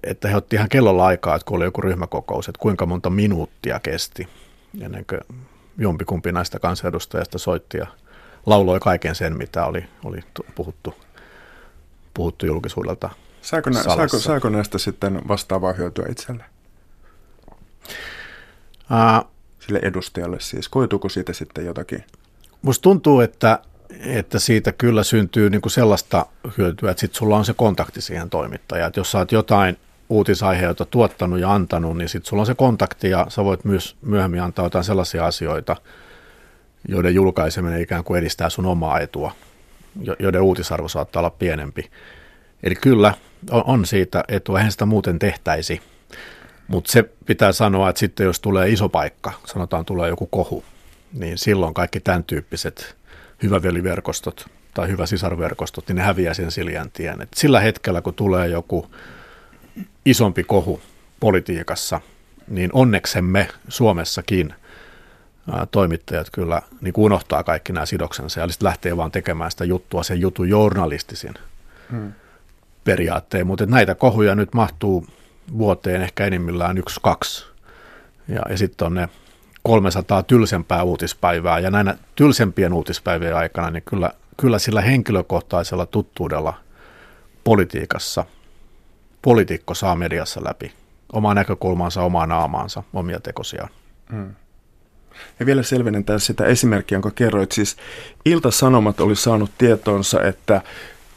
että 0.03 0.27
he 0.27 0.35
otti 0.35 0.55
ihan 0.55 0.69
kellolla 0.69 1.05
aikaa, 1.05 1.35
että 1.35 1.45
kun 1.45 1.57
oli 1.57 1.65
joku 1.65 1.81
ryhmäkokous, 1.81 2.49
että 2.49 2.59
kuinka 2.59 2.85
monta 2.85 3.09
minuuttia 3.09 3.79
kesti 3.79 4.27
ennen 4.81 5.05
kuin 5.05 5.21
jompikumpi 5.77 6.31
näistä 6.31 6.59
kansanedustajista 6.59 7.37
soitti 7.37 7.77
ja 7.77 7.87
lauloi 8.45 8.79
kaiken 8.79 9.15
sen, 9.15 9.37
mitä 9.37 9.65
oli, 9.65 9.85
oli 10.03 10.19
puhuttu, 10.55 10.93
puhuttu 12.13 12.45
julkisuudelta 12.45 13.09
saako, 13.45 13.69
nä, 13.69 13.83
saako, 13.83 14.19
saako 14.19 14.49
näistä 14.49 14.77
sitten 14.77 15.21
vastaavaa 15.27 15.73
hyötyä 15.73 16.05
itselle? 16.09 16.43
Uh, 18.91 19.31
Sille 19.59 19.79
edustajalle 19.83 20.39
siis. 20.39 20.69
Koituuko 20.69 21.09
siitä 21.09 21.33
sitten 21.33 21.65
jotakin? 21.65 22.03
Musta 22.61 22.81
tuntuu, 22.81 23.19
että 23.19 23.59
että 23.99 24.39
siitä 24.39 24.71
kyllä 24.71 25.03
syntyy 25.03 25.49
niin 25.49 25.61
kuin 25.61 25.71
sellaista 25.71 26.25
hyötyä, 26.57 26.91
että 26.91 27.01
sitten 27.01 27.17
sulla 27.17 27.37
on 27.37 27.45
se 27.45 27.53
kontakti 27.53 28.01
siihen 28.01 28.29
toimittajaan. 28.29 28.87
Että 28.87 28.99
jos 28.99 29.11
sä 29.11 29.17
oot 29.17 29.31
jotain 29.31 29.77
uutisaiheita 30.09 30.85
tuottanut 30.85 31.39
ja 31.39 31.53
antanut, 31.53 31.97
niin 31.97 32.09
sitten 32.09 32.29
sulla 32.29 32.41
on 32.41 32.47
se 32.47 32.55
kontakti 32.55 33.09
ja 33.09 33.25
sä 33.29 33.43
voit 33.43 33.65
myös 33.65 33.95
myöhemmin 34.01 34.41
antaa 34.41 34.65
jotain 34.65 34.83
sellaisia 34.83 35.25
asioita, 35.25 35.75
joiden 36.87 37.15
julkaiseminen 37.15 37.81
ikään 37.81 38.03
kuin 38.03 38.19
edistää 38.19 38.49
sun 38.49 38.65
omaa 38.65 38.99
etua, 38.99 39.31
joiden 40.19 40.41
uutisarvo 40.41 40.87
saattaa 40.87 41.19
olla 41.19 41.29
pienempi. 41.29 41.89
Eli 42.63 42.75
kyllä 42.75 43.13
on 43.51 43.85
siitä 43.85 44.23
etua, 44.27 44.57
eihän 44.57 44.71
sitä 44.71 44.85
muuten 44.85 45.19
tehtäisi. 45.19 45.81
Mutta 46.67 46.91
se 46.91 47.03
pitää 47.25 47.51
sanoa, 47.51 47.89
että 47.89 47.99
sitten 47.99 48.25
jos 48.25 48.39
tulee 48.39 48.69
iso 48.69 48.89
paikka, 48.89 49.31
sanotaan 49.45 49.85
tulee 49.85 50.09
joku 50.09 50.25
kohu, 50.25 50.63
niin 51.13 51.37
silloin 51.37 51.73
kaikki 51.73 51.99
tämän 51.99 52.23
tyyppiset 52.23 52.95
hyvä 53.45 53.63
veliverkostot 53.63 54.47
tai 54.73 54.87
hyvä 54.87 55.05
sisarverkostot, 55.05 55.87
niin 55.87 55.95
ne 55.95 56.01
häviää 56.01 56.33
sen 56.33 56.51
siljän 56.51 56.91
tien. 56.91 57.21
Et 57.21 57.29
sillä 57.35 57.59
hetkellä, 57.59 58.01
kun 58.01 58.13
tulee 58.13 58.47
joku 58.47 58.91
isompi 60.05 60.43
kohu 60.43 60.81
politiikassa, 61.19 62.01
niin 62.47 62.69
onneksemme 62.73 63.47
Suomessakin 63.67 64.53
toimittajat 65.71 66.29
kyllä 66.29 66.61
niin 66.81 66.93
unohtaa 66.97 67.43
kaikki 67.43 67.73
nämä 67.73 67.85
sidoksensa 67.85 68.39
ja 68.39 68.47
sitten 68.47 68.65
lähtee 68.65 68.97
vaan 68.97 69.11
tekemään 69.11 69.51
sitä 69.51 69.65
juttua 69.65 70.03
sen 70.03 70.21
jutun 70.21 70.49
journalistisin 70.49 71.33
hmm. 71.91 72.13
periaatteen. 72.83 73.47
Mutta 73.47 73.65
näitä 73.65 73.95
kohuja 73.95 74.35
nyt 74.35 74.53
mahtuu 74.53 75.07
vuoteen 75.57 76.01
ehkä 76.01 76.25
enimmillään 76.25 76.77
yksi, 76.77 76.99
kaksi. 77.03 77.45
Ja, 78.27 78.41
ja 78.49 78.57
sitten 78.57 78.85
on 78.85 78.93
ne 78.93 79.09
300 79.65 80.23
tylsempää 80.23 80.83
uutispäivää 80.83 81.59
ja 81.59 81.71
näinä 81.71 81.97
tylsempien 82.15 82.73
uutispäivien 82.73 83.35
aikana, 83.35 83.69
niin 83.69 83.83
kyllä, 83.85 84.11
kyllä 84.37 84.59
sillä 84.59 84.81
henkilökohtaisella 84.81 85.85
tuttuudella 85.85 86.53
politiikassa 87.43 88.25
poliitikko 89.21 89.73
saa 89.73 89.95
mediassa 89.95 90.41
läpi 90.43 90.71
omaa 91.13 91.33
näkökulmansa, 91.33 92.01
omaa 92.01 92.27
naamaansa, 92.27 92.83
omia 92.93 93.19
tekosiaan. 93.19 93.69
Hmm. 94.11 94.35
Ja 95.39 95.45
vielä 95.45 95.63
selvennetään 95.63 96.19
sitä 96.19 96.45
esimerkkiä, 96.45 96.95
jonka 96.95 97.11
kerroit. 97.11 97.51
Siis 97.51 97.77
Ilta-Sanomat 98.25 98.99
oli 98.99 99.15
saanut 99.15 99.51
tietoonsa, 99.57 100.23
että 100.23 100.61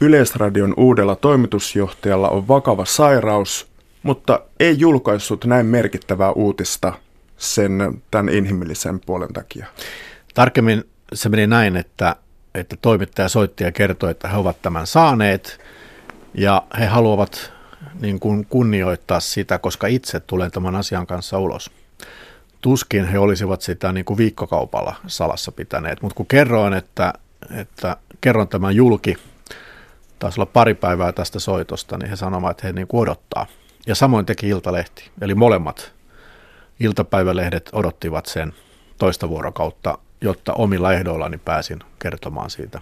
Yleisradion 0.01 0.73
uudella 0.77 1.15
toimitusjohtajalla 1.15 2.29
on 2.29 2.47
vakava 2.47 2.85
sairaus, 2.85 3.67
mutta 4.03 4.41
ei 4.59 4.79
julkaissut 4.79 5.45
näin 5.45 5.65
merkittävää 5.65 6.31
uutista 6.31 6.93
sen 7.39 8.01
tämän 8.11 8.33
inhimillisen 8.33 8.99
puolen 8.99 9.33
takia. 9.33 9.65
Tarkemmin 10.33 10.83
se 11.13 11.29
meni 11.29 11.47
näin, 11.47 11.77
että, 11.77 12.15
että 12.55 12.75
toimittaja 12.81 13.29
soitti 13.29 13.63
ja 13.63 13.71
kertoi, 13.71 14.11
että 14.11 14.27
he 14.27 14.37
ovat 14.37 14.61
tämän 14.61 14.87
saaneet 14.87 15.59
ja 16.33 16.63
he 16.79 16.85
haluavat 16.85 17.53
niin 18.01 18.19
kuin 18.19 18.45
kunnioittaa 18.45 19.19
sitä, 19.19 19.57
koska 19.57 19.87
itse 19.87 20.19
tulen 20.19 20.51
tämän 20.51 20.75
asian 20.75 21.07
kanssa 21.07 21.39
ulos. 21.39 21.71
Tuskin 22.61 23.05
he 23.05 23.19
olisivat 23.19 23.61
sitä 23.61 23.93
niin 23.93 24.05
kuin 24.05 24.17
viikkokaupalla 24.17 24.95
salassa 25.07 25.51
pitäneet, 25.51 26.01
mutta 26.01 26.15
kun 26.15 26.25
kerroin, 26.25 26.73
että, 26.73 27.13
että 27.55 27.97
kerron 28.21 28.47
tämän 28.47 28.75
julki, 28.75 29.17
taisi 30.19 30.41
olla 30.41 30.51
pari 30.53 30.73
päivää 30.73 31.11
tästä 31.11 31.39
soitosta, 31.39 31.97
niin 31.97 32.09
he 32.09 32.15
sanoivat, 32.15 32.51
että 32.51 32.67
he 32.67 32.73
niin 32.73 32.87
kuin 32.87 33.01
odottaa. 33.01 33.45
Ja 33.87 33.95
samoin 33.95 34.25
teki 34.25 34.47
Iltalehti, 34.47 35.09
eli 35.21 35.35
molemmat 35.35 35.98
iltapäivälehdet 36.79 37.69
odottivat 37.73 38.25
sen 38.25 38.53
toista 38.97 39.29
vuorokautta, 39.29 39.97
jotta 40.21 40.53
omilla 40.53 40.93
ehdoillani 40.93 41.37
pääsin 41.37 41.79
kertomaan 41.99 42.49
siitä, 42.49 42.81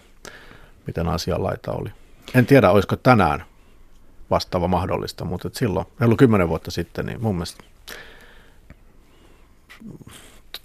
miten 0.87 1.07
asianlaita 1.07 1.71
oli. 1.71 1.89
En 2.35 2.45
tiedä, 2.45 2.71
olisiko 2.71 2.95
tänään 2.95 3.43
vastaava 4.29 4.67
mahdollista, 4.67 5.25
mutta 5.25 5.49
silloin, 5.53 5.85
ollut 6.01 6.19
kymmenen 6.19 6.49
vuotta 6.49 6.71
sitten, 6.71 7.05
niin 7.05 7.21
mun 7.21 7.35
mielestä 7.35 7.63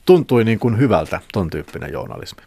tuntui 0.06 0.44
niin 0.44 0.58
kuin 0.58 0.78
hyvältä 0.78 1.20
ton 1.32 1.50
tyyppinen 1.50 1.92
journalismi. 1.92 2.42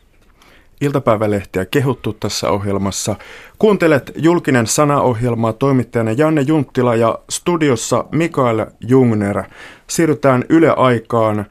Iltapäivälehtiä 0.82 1.66
kehuttu 1.66 2.14
tässä 2.14 2.50
ohjelmassa. 2.50 3.16
Kuuntelet 3.60 4.12
julkinen 4.16 4.68
sanaohjelmaa 4.68 5.54
toimittajana 5.54 6.12
Janne 6.12 6.42
Junttila 6.42 6.96
ja 6.96 7.20
studiossa 7.30 8.06
Mikael 8.12 8.66
Jungner. 8.88 9.44
Siirrytään 9.88 10.44
Yle 10.50 10.74
Aikaan. 10.78 11.46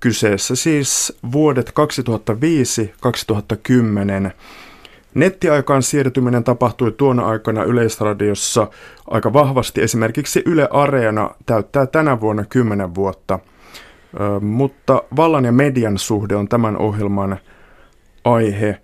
Kyseessä 0.00 0.56
siis 0.56 1.18
vuodet 1.32 1.72
2005-2010. 4.28 4.30
Nettiaikaan 5.14 5.82
siirtyminen 5.82 6.44
tapahtui 6.44 6.92
tuona 6.92 7.26
aikana 7.26 7.64
Yleisradiossa 7.64 8.66
aika 9.10 9.32
vahvasti. 9.32 9.82
Esimerkiksi 9.82 10.42
Yle 10.46 10.68
Areena 10.70 11.30
täyttää 11.46 11.86
tänä 11.86 12.20
vuonna 12.20 12.44
10 12.48 12.94
vuotta. 12.94 13.38
Mutta 14.40 15.02
vallan 15.16 15.44
ja 15.44 15.52
median 15.52 15.98
suhde 15.98 16.36
on 16.36 16.48
tämän 16.48 16.76
ohjelman 16.76 17.38
aihe. 18.24 18.80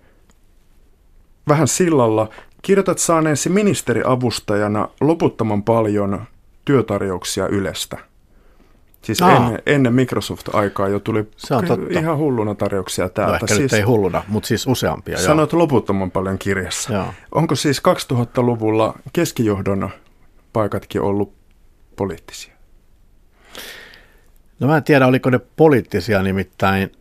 Vähän 1.47 1.67
sillalla 1.67 2.29
kirjoitat 2.61 2.97
saaneesi 2.97 3.49
ministeriavustajana 3.49 4.87
loputtoman 5.01 5.63
paljon 5.63 6.25
työtarjouksia 6.65 7.47
Ylestä. 7.47 7.97
Siis 9.01 9.21
Aa. 9.21 9.35
ennen, 9.35 9.61
ennen 9.65 9.93
Microsoft-aikaa 9.93 10.87
jo 10.87 10.99
tuli 10.99 11.29
Se 11.37 11.55
on 11.55 11.65
totta. 11.65 11.99
ihan 11.99 12.17
hulluna 12.17 12.55
tarjouksia 12.55 13.09
täältä. 13.09 13.31
No 13.31 13.35
ehkä 13.35 13.55
siis, 13.55 13.73
ei 13.73 13.81
hulluna, 13.81 14.23
mutta 14.27 14.47
siis 14.47 14.67
useampia. 14.67 15.17
Sanoit 15.17 15.51
joo. 15.51 15.59
loputtoman 15.61 16.11
paljon 16.11 16.39
kirjassa. 16.39 16.93
Joo. 16.93 17.13
Onko 17.31 17.55
siis 17.55 17.81
2000-luvulla 18.13 18.99
keskijohdon 19.13 19.89
paikatkin 20.53 21.01
ollut 21.01 21.33
poliittisia? 21.95 22.53
No 24.59 24.67
mä 24.67 24.77
en 24.77 24.83
tiedä, 24.83 25.07
oliko 25.07 25.29
ne 25.29 25.39
poliittisia, 25.55 26.23
nimittäin 26.23 26.91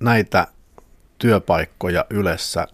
näitä 0.00 0.46
työpaikkoja 1.18 2.04
yleensä 2.10 2.66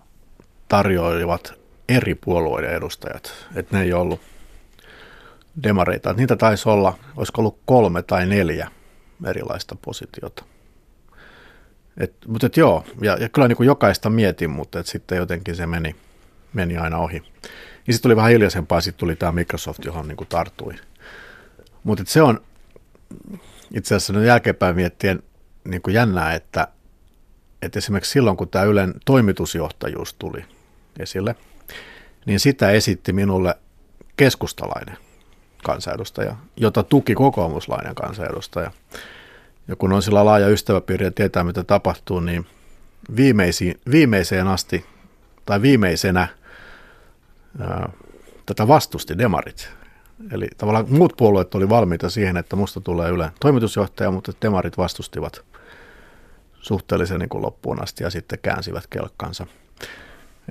tarjoilivat 0.69 1.55
eri 1.89 2.15
puolueiden 2.15 2.71
edustajat. 2.71 3.33
Että 3.55 3.77
ne 3.77 3.83
ei 3.83 3.93
ollut 3.93 4.21
demareita. 5.63 6.13
Niitä 6.13 6.37
taisi 6.37 6.69
olla, 6.69 6.99
olisiko 7.17 7.41
ollut 7.41 7.59
kolme 7.65 8.03
tai 8.03 8.27
neljä 8.27 8.71
erilaista 9.27 9.77
positiota. 9.85 10.45
Et, 11.97 12.15
mutta 12.27 12.47
et 12.47 12.57
joo, 12.57 12.85
ja, 13.01 13.17
ja 13.21 13.29
kyllä 13.29 13.49
niin 13.49 13.57
kuin 13.57 13.67
jokaista 13.67 14.11
mietin, 14.11 14.51
mutta 14.51 14.79
et 14.79 14.87
sitten 14.87 15.19
jotenkin 15.19 15.57
se 15.57 15.67
meni, 15.67 15.97
meni 16.53 16.77
aina 16.77 16.99
ohi. 16.99 17.23
Ja 17.87 17.93
sitten 17.93 18.03
tuli 18.03 18.17
vähän 18.17 18.31
hiljaisempaa, 18.31 18.81
sitten 18.81 19.01
tuli 19.01 19.17
tämä 19.17 19.33
Microsoft, 19.33 19.85
johon 19.85 20.09
niin 20.09 20.17
kuin 20.17 20.29
tartui. 20.29 20.75
Mutta 21.85 22.05
se 22.07 22.23
on 22.23 22.41
itse 23.75 23.95
asiassa 23.95 24.25
jälkeenpäin 24.25 24.77
miettien 24.77 25.23
niin 25.65 25.83
kuin 25.83 25.95
jännää, 25.95 26.35
että, 26.35 26.69
että 27.63 27.79
esimerkiksi 27.79 28.13
silloin, 28.13 28.37
kun 28.37 28.49
tämä 28.49 28.65
Ylen 28.65 28.95
toimitusjohtajuus 29.05 30.15
tuli 30.15 30.45
esille, 30.99 31.37
niin 32.27 32.41
sitä 32.41 32.71
esitti 32.71 33.13
minulle 33.13 33.55
keskustalainen– 34.17 34.97
kansanedustaja, 35.63 36.37
jota 36.57 36.83
tuki 36.83 37.15
kokoomuslainen 37.15 37.95
kansanedustaja. 37.95 38.71
Ja 39.69 39.77
kun 39.77 39.93
on 39.93 40.03
sillä 40.03 40.25
laaja 40.25 40.49
ystäväpiiri 40.49 41.05
ja 41.05 41.11
tietää, 41.11 41.45
mitä 41.45 41.65
tapahtuu, 41.65 42.21
niin 42.21 42.47
viimeisiin, 43.17 43.81
viimeiseen 43.91 44.49
asti 44.49 44.85
tai 45.47 45.63
viimeisenä 45.63 46.29
ää, 47.61 47.93
tätä 48.47 48.69
vastusti 48.69 49.19
demarit. 49.19 49.71
Eli 50.33 50.49
tavallaan 50.57 50.87
muut 50.89 51.13
puolueet 51.17 51.55
oli 51.55 51.69
valmiita 51.69 52.11
siihen, 52.11 52.37
että 52.37 52.57
musta 52.57 52.81
tulee 52.81 53.11
Yle 53.11 53.31
toimitusjohtaja, 53.41 54.11
mutta 54.11 54.33
demarit 54.43 54.79
vastustivat 54.79 55.45
suhteellisen 56.63 57.19
niin 57.19 57.29
kuin 57.29 57.43
loppuun 57.43 57.83
asti 57.83 58.05
ja 58.05 58.11
sitten 58.11 58.39
käänsivät 58.43 58.87
kelkkansa. 58.87 59.47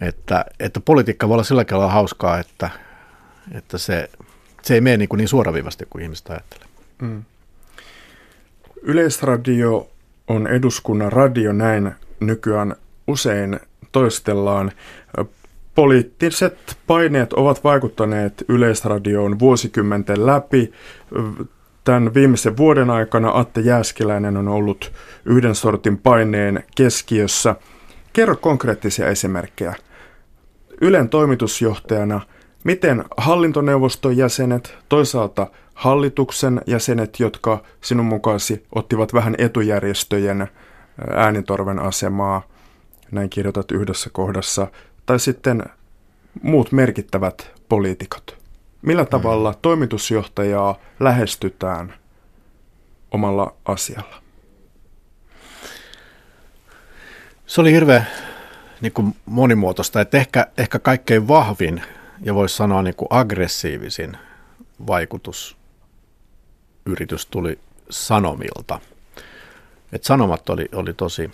Että, 0.02 0.46
että 0.60 0.80
politiikka 0.80 1.28
voi 1.28 1.34
olla 1.34 1.44
sillä 1.44 1.66
tavalla 1.66 1.92
hauskaa, 1.92 2.40
että, 2.40 2.70
että 3.52 3.78
se 3.78 4.10
se 4.62 4.74
ei 4.74 4.82
mene 4.82 4.98
niin, 4.98 5.10
kuin 5.10 5.18
niin 5.18 5.28
suoraviivasti 5.28 5.88
kuin 5.90 6.04
ihmiset 6.04 6.30
ajattelee. 6.30 6.68
Mm. 7.02 7.24
Yleisradio 8.82 9.90
on 10.28 10.48
eduskunnan 10.48 11.12
radio, 11.12 11.54
näin 11.54 11.92
nykyään 12.20 12.76
usein 13.08 13.60
toistellaan. 13.92 14.72
Poliittiset 15.76 16.78
paineet 16.88 17.34
ovat 17.34 17.64
vaikuttaneet 17.64 18.46
Yleisradioon 18.48 19.40
vuosikymmenten 19.40 20.26
läpi. 20.26 20.74
Tämän 21.84 22.14
viimeisen 22.14 22.58
vuoden 22.58 22.90
aikana 22.90 23.32
Atte 23.34 23.62
Jääskeläinen 23.62 24.38
on 24.38 24.48
ollut 24.48 24.92
yhden 25.26 25.56
sortin 25.56 25.98
paineen 25.98 26.64
keskiössä. 26.76 27.56
Kerro 28.14 28.36
konkreettisia 28.36 29.08
esimerkkejä. 29.08 29.76
Ylen 30.82 31.10
toimitusjohtajana– 31.10 32.22
Miten 32.64 33.04
hallintoneuvoston 33.18 34.18
jäsenet, 34.18 34.78
toisaalta 34.90 35.48
hallituksen 35.74 36.62
jäsenet, 36.68 37.20
jotka 37.20 37.64
sinun 37.82 38.06
mukaasi 38.06 38.66
ottivat 38.76 39.14
vähän 39.14 39.36
etujärjestöjen 39.38 40.48
äänitorven 41.16 41.80
asemaa, 41.80 42.42
näin 43.12 43.30
kirjoitat 43.30 43.72
yhdessä 43.72 44.10
kohdassa, 44.14 44.68
tai 45.06 45.20
sitten 45.20 45.64
muut 46.42 46.72
merkittävät 46.72 47.52
poliitikot. 47.70 48.41
Millä 48.82 49.06
tavalla 49.06 49.52
mm. 49.52 49.58
toimitusjohtajaa 49.62 50.76
lähestytään 51.00 51.94
omalla 53.12 53.54
asialla? 53.66 54.22
Se 57.46 57.62
oli 57.62 57.72
hirveän 57.72 58.08
niin 58.82 58.94
kuin 58.94 59.16
monimuotoista, 59.26 60.02
että 60.02 60.18
ehkä, 60.18 60.48
ehkä 60.58 60.80
kaikkein 60.80 61.28
vahvin 61.28 61.82
ja 62.22 62.36
voisi 62.36 62.56
sanoa 62.56 62.82
niin 62.82 62.96
kuin 62.96 63.08
aggressiivisin 63.10 64.18
vaikutusyritys 64.88 67.26
tuli 67.32 67.60
Sanomilta. 67.90 68.80
Et 69.92 70.04
Sanomat 70.04 70.50
oli, 70.50 70.70
oli 70.72 70.94
tosi, 70.94 71.32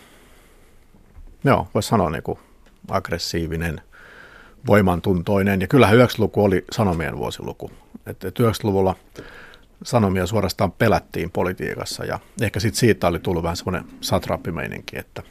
joo, 1.43 1.67
voisi 1.73 1.89
sanoa 1.89 2.09
niin 2.09 2.23
kuin 2.23 2.39
aggressiivinen, 2.91 3.81
voimantuntoinen. 4.67 5.61
Ja 5.61 5.67
kyllähän 5.67 5.97
90-luku 5.97 6.43
oli 6.43 6.65
sanomien 6.71 7.17
vuosiluku. 7.17 7.71
Että 8.05 8.27
90-luvulla 8.27 8.95
sanomia 9.83 10.27
suorastaan 10.27 10.71
pelättiin 10.71 11.31
politiikassa 11.31 12.05
ja 12.05 12.19
ehkä 12.41 12.59
sit 12.59 12.75
siitä 12.75 13.07
oli 13.07 13.19
tullut 13.19 13.43
vähän 13.43 13.57
semmoinen 13.57 13.85
satrappimeininki, 14.01 14.97
että, 14.99 15.23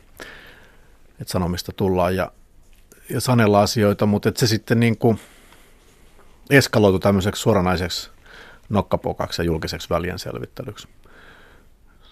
että 1.20 1.32
sanomista 1.32 1.72
tullaan 1.72 2.16
ja, 2.16 2.32
ja 3.10 3.20
sanella 3.20 3.62
asioita, 3.62 4.06
mutta 4.06 4.28
että 4.28 4.40
se 4.40 4.46
sitten 4.46 4.80
niin 4.80 4.98
kuin 4.98 5.20
eskaloitu 6.50 6.98
tämmöiseksi 6.98 7.42
suoranaiseksi 7.42 8.10
nokkapokaksi 8.68 9.42
ja 9.42 9.46
julkiseksi 9.46 9.90
välien 9.90 10.18
selvittelyksi 10.18 10.88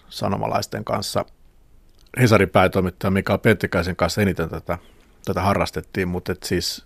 sanomalaisten 0.09 0.85
kanssa. 0.85 1.25
Hesarin 2.19 2.49
päätoimittaja 2.49 3.11
Mikael 3.11 3.39
Penttikäisen 3.39 3.95
kanssa 3.95 4.21
eniten 4.21 4.49
tätä, 4.49 4.77
tätä 5.25 5.41
harrastettiin, 5.41 6.07
mutta 6.07 6.31
et 6.31 6.43
siis 6.43 6.85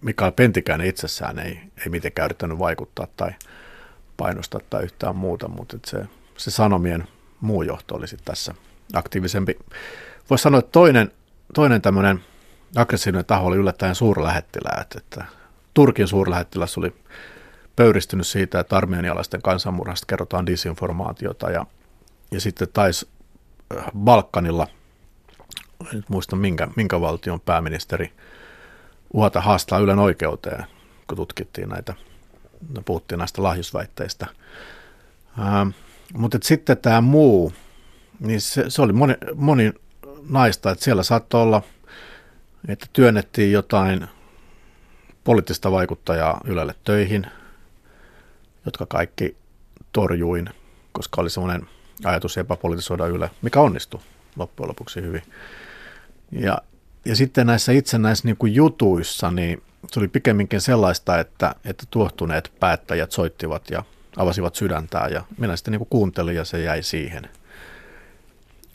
Mikael 0.00 0.32
Pentikäinen 0.32 0.86
itsessään 0.86 1.38
ei, 1.38 1.60
ei 1.80 1.88
mitenkään 1.88 2.24
yrittänyt 2.24 2.58
vaikuttaa 2.58 3.06
tai 3.16 3.30
painostaa 4.16 4.60
tai 4.70 4.84
yhtään 4.84 5.16
muuta, 5.16 5.48
mutta 5.48 5.78
se, 5.86 6.06
se 6.36 6.50
sanomien 6.50 7.08
muu 7.40 7.62
johto 7.62 7.94
oli 7.94 8.08
sitten 8.08 8.24
tässä 8.24 8.54
aktiivisempi. 8.94 9.58
Voisi 10.30 10.42
sanoa, 10.42 10.58
että 10.58 10.72
toinen, 10.72 11.12
toinen 11.54 11.82
tämmöinen 11.82 12.20
aggressiivinen 12.76 13.24
taho 13.24 13.46
oli 13.46 13.56
yllättäen 13.56 13.94
suurlähettiläät, 13.94 14.94
että 14.96 15.24
Turkin 15.74 16.08
suurlähettiläs 16.08 16.78
oli 16.78 16.94
pöyristynyt 17.76 18.26
siitä, 18.26 18.60
että 18.60 18.76
armeenialaisten 18.76 19.42
kansanmurhasta 19.42 20.06
kerrotaan 20.06 20.46
disinformaatiota 20.46 21.50
ja, 21.50 21.66
ja 22.30 22.40
sitten 22.40 22.68
taisi 22.72 23.08
äh, 23.76 23.84
Balkanilla, 23.98 24.66
en 25.80 25.96
nyt 25.96 26.08
muista 26.08 26.36
minkä, 26.36 26.68
minkä 26.76 27.00
valtion 27.00 27.40
pääministeri, 27.40 28.12
uhata 29.12 29.40
haastaa 29.40 29.78
Ylen 29.78 29.98
oikeuteen, 29.98 30.64
kun 31.06 31.16
tutkittiin 31.16 31.68
näitä, 31.68 31.94
no 32.74 32.82
puhuttiin 32.84 33.18
näistä 33.18 33.42
lahjusväitteistä. 33.42 34.26
Ähm, 35.38 35.68
mutta 36.14 36.38
sitten 36.42 36.78
tämä 36.78 37.00
muu, 37.00 37.52
niin 38.20 38.40
se, 38.40 38.64
se 38.68 38.82
oli 38.82 38.92
moni, 38.92 39.14
moni 39.34 39.72
naista, 40.28 40.70
että 40.70 40.84
siellä 40.84 41.02
saattoi 41.02 41.42
olla, 41.42 41.62
että 42.68 42.86
työnnettiin 42.92 43.52
jotain 43.52 44.08
poliittista 45.24 45.72
vaikuttajaa 45.72 46.40
Ylelle 46.44 46.74
töihin, 46.84 47.26
jotka 48.64 48.86
kaikki 48.86 49.36
torjuin, 49.92 50.50
koska 50.92 51.20
oli 51.20 51.30
semmoinen 51.30 51.68
ajatus 52.04 52.38
epäpolitisoida 52.38 53.06
Yle, 53.06 53.30
mikä 53.42 53.60
onnistui 53.60 54.00
loppujen 54.36 54.68
lopuksi 54.68 55.02
hyvin. 55.02 55.22
Ja, 56.32 56.58
ja 57.08 57.16
sitten 57.16 57.46
näissä 57.46 57.72
itse 57.72 57.98
näissä 57.98 58.28
niin 58.28 58.36
kuin 58.36 58.54
jutuissa, 58.54 59.30
niin 59.30 59.62
se 59.90 60.00
oli 60.00 60.08
pikemminkin 60.08 60.60
sellaista, 60.60 61.20
että, 61.20 61.54
että 61.64 61.84
tuohtuneet 61.90 62.52
päättäjät 62.60 63.12
soittivat 63.12 63.70
ja 63.70 63.82
avasivat 64.16 64.54
sydäntää 64.54 65.08
ja 65.08 65.24
minä 65.38 65.56
sitten 65.56 65.72
niin 65.72 65.78
kuin 65.78 65.88
kuuntelin 65.88 66.36
ja 66.36 66.44
se 66.44 66.62
jäi 66.62 66.82
siihen. 66.82 67.28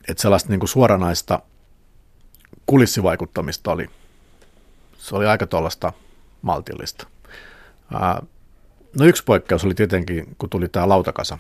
Että 0.08 0.22
sellaista 0.22 0.50
niin 0.50 0.60
kuin 0.60 0.70
suoranaista 0.70 1.40
kulissivaikuttamista 2.66 3.72
oli, 3.72 3.90
se 4.98 5.16
oli 5.16 5.26
aika 5.26 5.48
tuollaista 5.48 5.94
maltillista. 6.42 7.08
No 9.00 9.06
yksi 9.06 9.24
poikkeus 9.24 9.66
oli 9.66 9.74
tietenkin, 9.74 10.36
kun 10.38 10.50
tuli 10.50 10.70
tämä 10.70 10.90
lautakasa 10.90 11.38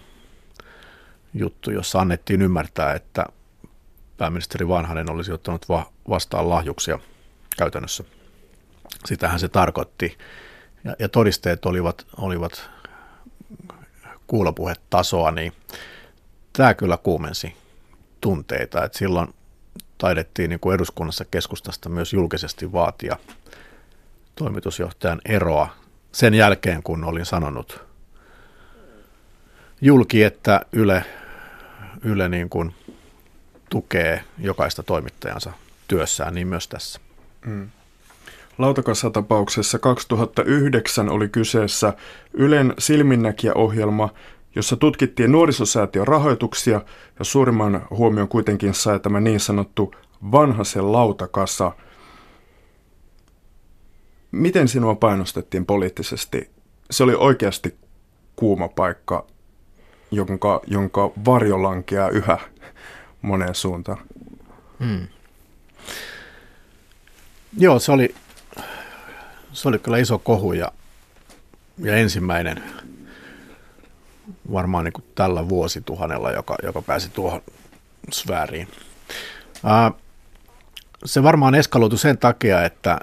juttu, 1.33 1.71
jossa 1.71 1.99
annettiin 1.99 2.41
ymmärtää, 2.41 2.93
että 2.93 3.25
pääministeri 4.23 4.67
Vanhanen 4.67 5.11
olisi 5.11 5.31
ottanut 5.31 5.69
va- 5.69 5.91
vastaan 6.09 6.49
lahjuksia 6.49 6.99
käytännössä. 7.57 8.03
Sitähän 9.05 9.39
se 9.39 9.47
tarkoitti. 9.47 10.17
Ja, 10.83 10.95
ja 10.99 11.09
todisteet 11.09 11.65
olivat, 11.65 12.07
olivat 12.17 12.69
kuulopuhetasoa, 14.27 15.31
niin 15.31 15.53
tämä 16.53 16.73
kyllä 16.73 16.97
kuumensi 16.97 17.55
tunteita. 18.21 18.85
että 18.85 18.97
silloin 18.97 19.33
taidettiin 19.97 20.49
niin 20.49 20.59
kuin 20.59 20.75
eduskunnassa 20.75 21.25
keskustasta 21.25 21.89
myös 21.89 22.13
julkisesti 22.13 22.71
vaatia 22.71 23.17
toimitusjohtajan 24.35 25.21
eroa 25.25 25.75
sen 26.11 26.33
jälkeen, 26.33 26.83
kun 26.83 27.03
olin 27.03 27.25
sanonut 27.25 27.81
julki, 29.81 30.23
että 30.23 30.61
Yle, 30.71 31.05
Yle 32.03 32.29
niin 32.29 32.49
kuin 32.49 32.75
tukee 33.73 34.23
jokaista 34.37 34.83
toimittajansa 34.83 35.51
työssään, 35.87 36.35
niin 36.35 36.47
myös 36.47 36.67
tässä. 36.67 36.99
Mm. 37.45 37.69
Lautakassa-tapauksessa 38.57 39.79
2009 39.79 41.09
oli 41.09 41.29
kyseessä 41.29 41.93
Ylen 42.33 42.73
silminnäkijäohjelma, 42.79 44.09
jossa 44.55 44.75
tutkittiin 44.75 45.31
nuorisosäätiön 45.31 46.07
rahoituksia 46.07 46.81
ja 47.19 47.25
suurimman 47.25 47.87
huomion 47.89 48.27
kuitenkin 48.27 48.73
sai 48.73 48.99
tämä 48.99 49.19
niin 49.19 49.39
sanottu 49.39 49.95
vanhasen 50.31 50.91
lautakasa– 50.91 51.71
Miten 54.33 54.67
sinua 54.67 54.95
painostettiin 54.95 55.65
poliittisesti? 55.65 56.49
Se 56.91 57.03
oli 57.03 57.15
oikeasti 57.15 57.75
kuuma 58.35 58.67
paikka, 58.67 59.25
jonka, 60.11 60.61
jonka 60.67 61.11
varjo 61.25 61.63
lankeaa 61.63 62.09
yhä 62.09 62.37
moneen 63.23 63.55
suuntaan. 63.55 63.97
Hmm. 64.79 65.07
Joo, 67.57 67.79
se 67.79 67.91
oli, 67.91 68.15
se 69.53 69.67
oli 69.67 69.79
kyllä 69.79 69.97
iso 69.97 70.19
kohu 70.19 70.53
ja, 70.53 70.71
ja 71.77 71.95
ensimmäinen 71.95 72.63
varmaan 74.53 74.85
niin 74.85 74.93
kuin 74.93 75.05
tällä 75.15 75.49
vuosituhannella, 75.49 76.31
joka, 76.31 76.55
joka 76.63 76.81
pääsi 76.81 77.09
tuohon 77.09 77.41
sfääriin. 78.11 78.67
Ää, 79.63 79.91
se 81.05 81.23
varmaan 81.23 81.55
eskaloitu 81.55 81.97
sen 81.97 82.17
takia, 82.17 82.65
että, 82.65 82.99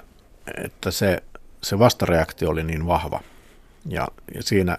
että 0.63 0.91
se, 0.91 1.23
se 1.63 1.79
vastareaktio 1.79 2.49
oli 2.49 2.63
niin 2.63 2.87
vahva. 2.87 3.19
Ja, 3.85 4.07
ja 4.35 4.43
siinä 4.43 4.77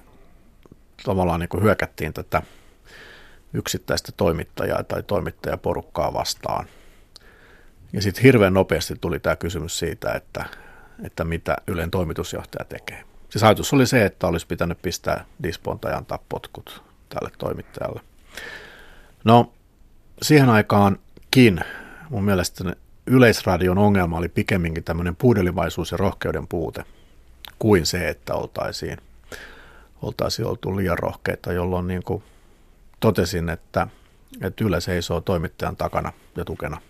tavallaan 1.05 1.41
niin 1.41 1.49
kuin 1.49 1.63
hyökättiin 1.63 2.13
tätä 2.13 2.43
yksittäistä 3.55 4.13
toimittajaa 4.17 4.85
tai 4.85 5.03
toimittajaporukkaa 5.03 6.13
vastaan. 6.13 6.67
Ja 7.93 8.03
sitten 8.03 8.23
hirveän 8.23 8.55
nopeasti 8.55 8.95
tuli 9.01 9.21
tämä 9.21 9.37
kysymys 9.37 9.79
siitä, 9.79 10.13
että, 10.13 10.45
että 11.05 11.25
mitä 11.25 11.57
Ylen 11.67 11.91
toimitusjohtaja 11.91 12.65
tekee. 12.65 13.05
Siis 13.29 13.43
ajatus 13.43 13.73
oli 13.73 13.87
se, 13.87 14.05
että 14.05 14.27
olisi 14.27 14.47
pitänyt 14.47 14.83
pistää 14.83 15.25
disponta 15.43 15.89
ja 15.89 15.97
antaa 15.97 16.19
potkut 16.29 16.83
tälle 17.09 17.31
toimittajalle. 17.39 18.01
No, 19.25 19.53
siihen 20.23 20.49
aikaankin 20.49 21.61
mun 22.11 22.25
mielestä 22.25 22.65
Yleisradion 23.07 23.79
ongelma 23.79 24.19
oli 24.19 24.29
pikemminkin 24.29 24.85
tämmöinen 24.85 25.17
puudelivaisuus 25.17 25.91
ja 25.91 25.97
rohkeuden 25.97 26.47
puute 26.47 26.85
kuin 27.59 27.87
se, 27.87 28.09
että 28.09 28.35
oltaisiin, 28.35 28.99
oltaisiin 30.03 30.47
oltu 30.47 30.77
liian 30.77 30.99
rohkeita, 30.99 31.53
jolloin 31.53 31.87
niin 31.87 32.03
kuin 32.03 32.23
totesin, 33.03 33.49
että, 33.49 33.87
että 34.41 34.65
Yle 34.65 34.81
seisoo 34.81 35.21
toimittajan 35.21 35.77
takana 35.77 36.13
ja 36.37 36.45
tukena. 36.45 36.81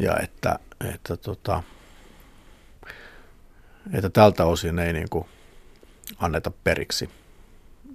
Ja 0.00 0.16
että, 0.22 0.58
että, 0.94 1.16
tota, 1.16 1.62
että 3.92 4.10
tältä 4.10 4.44
osin 4.44 4.78
ei 4.78 4.92
niin 4.92 5.08
kuin 5.10 5.26
anneta 6.18 6.50
periksi, 6.64 7.10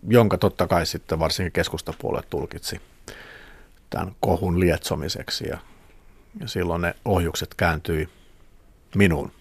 jonka 0.08 0.38
totta 0.38 0.68
kai 0.68 0.86
sitten 0.86 1.20
varsinkin 1.20 1.52
keskustapuolue 1.52 2.22
tulkitsi 2.30 2.82
tämän 3.90 4.16
kohun 4.20 4.60
lietsomiseksi 4.60 5.48
ja 5.48 5.58
ja 6.40 6.48
silloin 6.48 6.82
ne 6.82 6.96
ohjukset 7.06 7.54
kääntyi 7.54 8.10
minuun. 8.96 9.32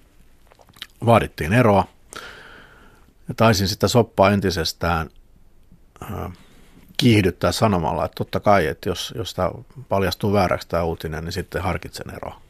Vaadittiin 1.06 1.52
eroa 1.52 1.88
ja 3.28 3.34
taisin 3.36 3.68
sitä 3.68 3.88
soppaa 3.88 4.30
entisestään 4.30 5.10
äh, 6.02 6.32
kiihdyttää 6.96 7.52
sanomalla, 7.52 8.04
että 8.04 8.14
totta 8.14 8.40
kai, 8.40 8.66
että 8.66 8.88
jos, 8.88 9.14
jos 9.16 9.34
tämä 9.34 9.50
paljastuu 9.88 10.32
vääräksi 10.32 10.68
tämä 10.68 10.82
uutinen, 10.82 11.24
niin 11.24 11.32
sitten 11.32 11.62
harkitsen 11.62 12.14
eroa, 12.14 12.40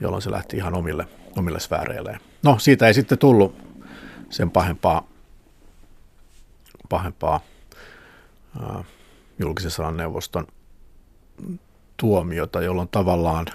jolloin 0.00 0.22
se 0.22 0.30
lähti 0.30 0.56
ihan 0.56 0.74
omille, 0.74 1.08
omille 1.36 1.60
sfääreilleen. 1.60 2.20
No, 2.42 2.58
siitä 2.58 2.86
ei 2.86 2.94
sitten 2.94 3.18
tullut 3.18 3.56
sen 4.30 4.50
pahempaa, 4.50 5.08
pahempaa 6.88 7.40
äh, 8.60 8.84
julkisen 9.38 9.70
sanan 9.70 9.96
neuvoston 9.96 10.46
tuomiota, 11.96 12.62
jolloin 12.62 12.88
tavallaan 12.88 13.46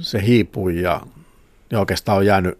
se 0.00 0.22
hiipui 0.22 0.82
ja, 0.82 1.00
ja 1.70 1.78
oikeastaan 1.78 2.18
on 2.18 2.26
jäänyt 2.26 2.58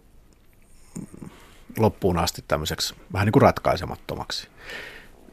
loppuun 1.77 2.17
asti 2.17 2.43
tämmöiseksi 2.47 2.95
vähän 3.13 3.25
niin 3.25 3.33
kuin 3.33 3.41
ratkaisemattomaksi. 3.41 4.47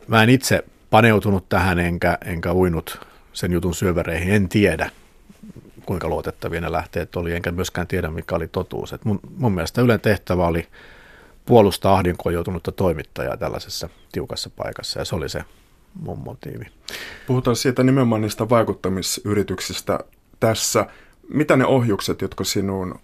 Mä 0.09 0.22
en 0.22 0.30
itse 0.30 0.64
paneutunut 0.90 1.48
tähän 1.48 1.78
enkä, 1.78 2.18
enkä 2.24 2.52
uinut 2.52 3.07
sen 3.32 3.52
jutun 3.52 3.74
syövereihin, 3.74 4.34
en 4.34 4.48
tiedä 4.48 4.90
kuinka 5.86 6.09
luotettavia 6.09 6.61
ne 6.61 6.72
lähteet 6.72 7.16
oli, 7.16 7.34
enkä 7.34 7.52
myöskään 7.52 7.86
tiedä, 7.86 8.11
mikä 8.11 8.34
oli 8.34 8.48
totuus. 8.48 8.92
Et 8.92 9.04
mun, 9.04 9.20
mun 9.36 9.52
mielestä 9.52 9.82
Ylen 9.82 10.00
tehtävä 10.00 10.46
oli 10.46 10.68
puolustaa 11.46 11.94
ahdinkoon 11.94 12.34
joutunutta 12.34 12.72
toimittajaa 12.72 13.36
tällaisessa 13.36 13.88
tiukassa 14.12 14.50
paikassa, 14.57 14.98
ja 14.98 15.04
se 15.04 15.16
oli 15.16 15.28
se 15.28 15.44
mun 15.94 16.18
motiivi. 16.18 16.64
Puhutaan 17.26 17.57
siitä 17.57 17.82
nimenomaan 17.82 18.20
niistä 18.20 18.48
vaikuttamisyrityksistä 18.48 20.00
tässä. 20.40 20.86
Mitä 21.28 21.57
ne 21.57 21.66
ohjukset, 21.66 22.20
jotka 22.20 22.44
sinuun 22.44 22.98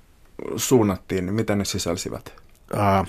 suunnattiin, 0.57 1.27
niin 1.27 1.35
mitä 1.35 1.57
ne 1.57 1.65
sisälsivät? 1.65 2.35
Uh, 2.75 3.09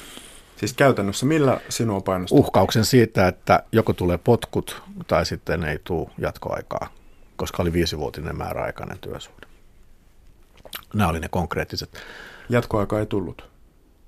siis 0.67 0.77
käytännössä 0.77 1.25
millä 1.25 1.59
sinua 1.69 2.01
painostaa? 2.01 2.39
Uhkauksen 2.39 2.85
siitä, 2.85 3.27
että 3.27 3.63
joko 3.71 3.93
tulee 3.93 4.17
potkut 4.17 4.83
tai 5.07 5.25
sitten 5.25 5.63
ei 5.63 5.79
tule 5.83 6.09
jatkoaikaa, 6.17 6.89
koska 7.35 7.63
oli 7.63 7.73
viisivuotinen 7.73 8.37
määräaikainen 8.37 8.99
työsuhde. 8.99 9.47
Nämä 10.93 11.09
oli 11.09 11.19
ne 11.19 11.27
konkreettiset. 11.29 11.89
Jatkoaika 12.49 12.99
ei 12.99 13.05
tullut. 13.05 13.49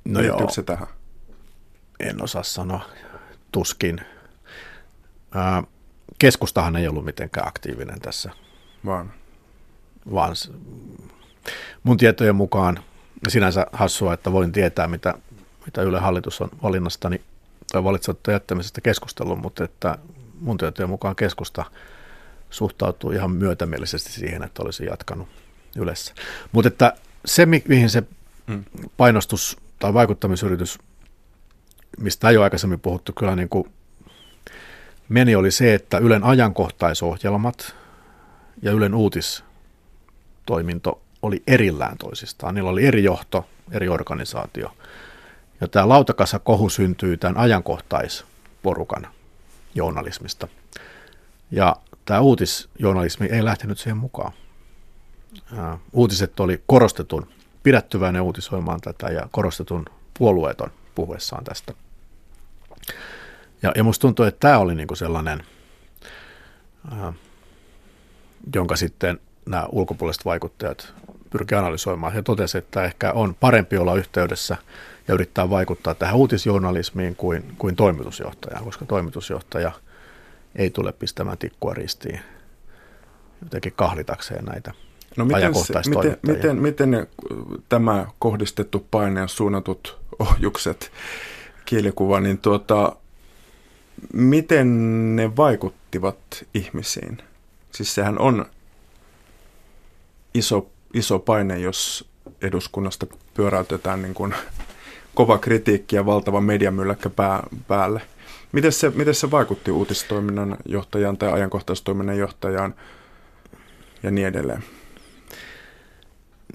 No 0.06 0.22
joo. 0.22 0.50
se 0.50 0.64
tähän? 0.64 0.88
En 2.00 2.24
osaa 2.24 2.44
sanoa. 2.44 2.86
Tuskin. 3.52 4.02
Ää, 5.32 5.64
keskustahan 6.20 6.76
ei 6.76 6.88
ollut 6.88 7.06
mitenkään 7.06 7.48
aktiivinen 7.48 8.02
tässä. 8.02 8.32
Vaan? 8.86 9.14
Vaan 10.14 10.36
mun 11.84 11.98
tietojen 11.98 12.36
mukaan 12.36 12.80
sinänsä 13.28 13.68
hassua, 13.72 14.14
että 14.14 14.32
voin 14.32 14.52
tietää, 14.52 14.88
mitä, 14.88 15.14
mitä 15.66 15.82
Yle 15.82 16.00
hallitus 16.00 16.42
on 16.42 16.50
valinnastani 16.64 17.22
tai 17.72 17.84
valitsematta 17.84 18.32
jättämisestä 18.32 18.82
keskustellut, 18.82 19.40
mutta 19.40 19.64
että 19.64 19.98
mun 20.40 20.58
tietojen 20.58 20.90
mukaan 20.90 21.16
keskusta 21.16 21.66
suhtautuu 22.50 23.12
ihan 23.12 23.32
myötämielisesti 23.32 24.12
siihen, 24.12 24.44
että 24.44 24.64
olisi 24.64 24.86
jatkanut 24.86 25.28
Ylessä. 25.76 26.14
Mutta 26.52 26.68
että 26.68 26.94
se, 27.26 27.46
mihin 27.46 27.90
se 27.90 28.04
hmm. 28.48 28.64
painostus 28.98 29.58
tai 29.80 29.94
vaikuttamisyritys, 29.94 30.80
mistä 32.00 32.30
ei 32.30 32.38
ole 32.38 32.44
aikaisemmin 32.44 32.80
puhuttu, 32.80 33.14
kyllä 33.14 33.36
niin 33.36 33.50
kuin 33.50 33.72
meni 35.10 35.36
oli 35.36 35.52
se, 35.52 35.74
että 35.74 35.98
Ylen 35.98 36.24
ajankohtaisohjelmat 36.24 37.76
ja 38.62 38.72
Ylen 38.72 38.96
uutistoiminto 38.96 41.02
oli 41.22 41.44
erillään 41.48 41.98
toisistaan. 41.98 42.56
Niillä 42.56 42.70
oli 42.70 42.86
eri 42.86 43.04
johto, 43.04 43.46
eri 43.72 43.90
organisaatio. 43.90 44.72
Ja 45.62 45.68
tämä 45.68 45.90
lautakassa 45.90 46.40
kohu 46.40 46.70
syntyy 46.70 47.18
tämän 47.18 47.38
ajankohtaisporukan 47.38 49.08
journalismista. 49.76 50.48
Ja 51.52 51.76
tämä 52.06 52.20
uutisjournalismi 52.20 53.28
ei 53.32 53.46
lähtenyt 53.46 53.80
siihen 53.80 53.98
mukaan. 53.98 54.32
Uutiset 55.94 56.40
oli 56.40 56.64
korostetun 56.68 57.28
pidättyväinen 57.64 58.22
uutisoimaan 58.22 58.82
tätä 58.82 59.08
ja 59.08 59.28
korostetun 59.32 59.86
puolueeton 60.18 60.72
puhuessaan 60.96 61.44
tästä. 61.44 61.74
Ja, 63.64 63.72
ja 63.76 63.84
musta 63.84 64.02
tuntuu, 64.02 64.26
että 64.26 64.40
tämä 64.40 64.58
oli 64.58 64.76
niinku 64.76 64.96
sellainen, 64.96 65.44
ää, 66.92 67.14
jonka 68.56 68.76
sitten 68.76 69.20
nämä 69.46 69.66
ulkopuoliset 69.72 70.26
vaikuttajat 70.26 70.94
pyrkii 71.30 71.58
analysoimaan. 71.58 72.14
He 72.14 72.22
totesivat, 72.22 72.66
että 72.66 72.84
ehkä 72.84 73.12
on 73.12 73.36
parempi 73.40 73.78
olla 73.78 73.96
yhteydessä 73.96 74.58
ja 75.08 75.14
yrittää 75.14 75.50
vaikuttaa 75.50 75.96
tähän 75.96 76.16
uutisjournalismiin 76.16 77.16
kuin, 77.16 77.56
kuin 77.58 77.76
toimitusjohtajaan, 77.76 78.64
koska 78.64 78.86
toimitusjohtaja 78.86 79.72
ei 80.56 80.70
tule 80.70 80.92
pistämään 80.92 81.38
tikkua 81.38 81.74
ristiin 81.74 82.20
jotenkin 83.42 83.74
kahlitakseen 83.76 84.46
näitä 84.46 84.72
No 85.18 85.26
miten, 85.26 85.52
miten, 85.90 86.18
miten, 86.28 86.62
miten 86.62 87.08
tämä 87.70 88.06
kohdistettu 88.20 88.88
paine 88.92 89.28
suunnatut 89.28 89.98
ohjukset, 90.20 90.92
kielikuva, 91.66 92.20
niin 92.20 92.38
tuota, 92.38 92.96
miten 94.14 95.16
ne 95.16 95.36
vaikuttivat 95.36 96.18
ihmisiin? 96.54 97.18
Siis 97.72 97.96
sehän 97.96 98.20
on 98.20 98.46
iso, 100.34 100.70
iso 100.94 101.20
paine, 101.20 101.60
jos 101.60 102.10
eduskunnasta 102.42 103.08
pyöräytetään 103.34 104.02
niin 104.02 104.14
kuin 104.14 104.34
kova 105.16 105.38
kritiikki 105.38 105.96
ja 105.96 106.06
valtava 106.06 106.42
mediamylläkkä 106.42 107.10
pää, 107.10 107.44
päälle. 107.68 108.02
Miten 108.52 108.72
se, 108.72 108.90
miten 108.90 109.16
se 109.16 109.32
vaikutti 109.32 109.72
uutistoiminnan 109.72 110.58
johtajaan 110.66 111.18
tai 111.18 111.32
ajankohtaistoiminnan 111.32 112.18
johtajaan 112.18 112.76
ja 114.04 114.12
niin 114.12 114.28
edelleen? 114.28 114.64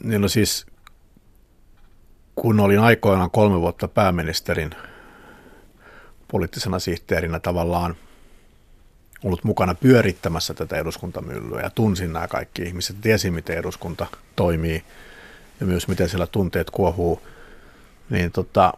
Niin 0.03 0.21
no 0.21 0.29
siis, 0.29 0.67
kun 2.37 2.61
olin 2.61 2.79
aikoinaan 2.79 3.31
kolme 3.31 3.61
vuotta 3.61 3.89
pääministerin 3.89 4.71
poliittisena 6.29 6.79
sihteerinä 6.79 7.41
tavallaan 7.41 7.97
ollut 9.25 9.45
mukana 9.45 9.75
pyörittämässä 9.75 10.55
tätä 10.55 10.77
eduskuntamyllyä 10.77 11.61
ja 11.61 11.71
tunsin 11.71 12.13
nämä 12.13 12.29
kaikki 12.29 12.63
ihmiset, 12.63 12.97
tiesin 13.01 13.35
miten 13.35 13.59
eduskunta 13.59 14.07
toimii 14.37 14.85
ja 15.61 15.67
myös 15.67 15.89
miten 15.89 16.09
siellä 16.09 16.27
tunteet 16.27 16.71
kuohuu, 16.71 17.23
niin 18.11 18.33
tota, 18.33 18.73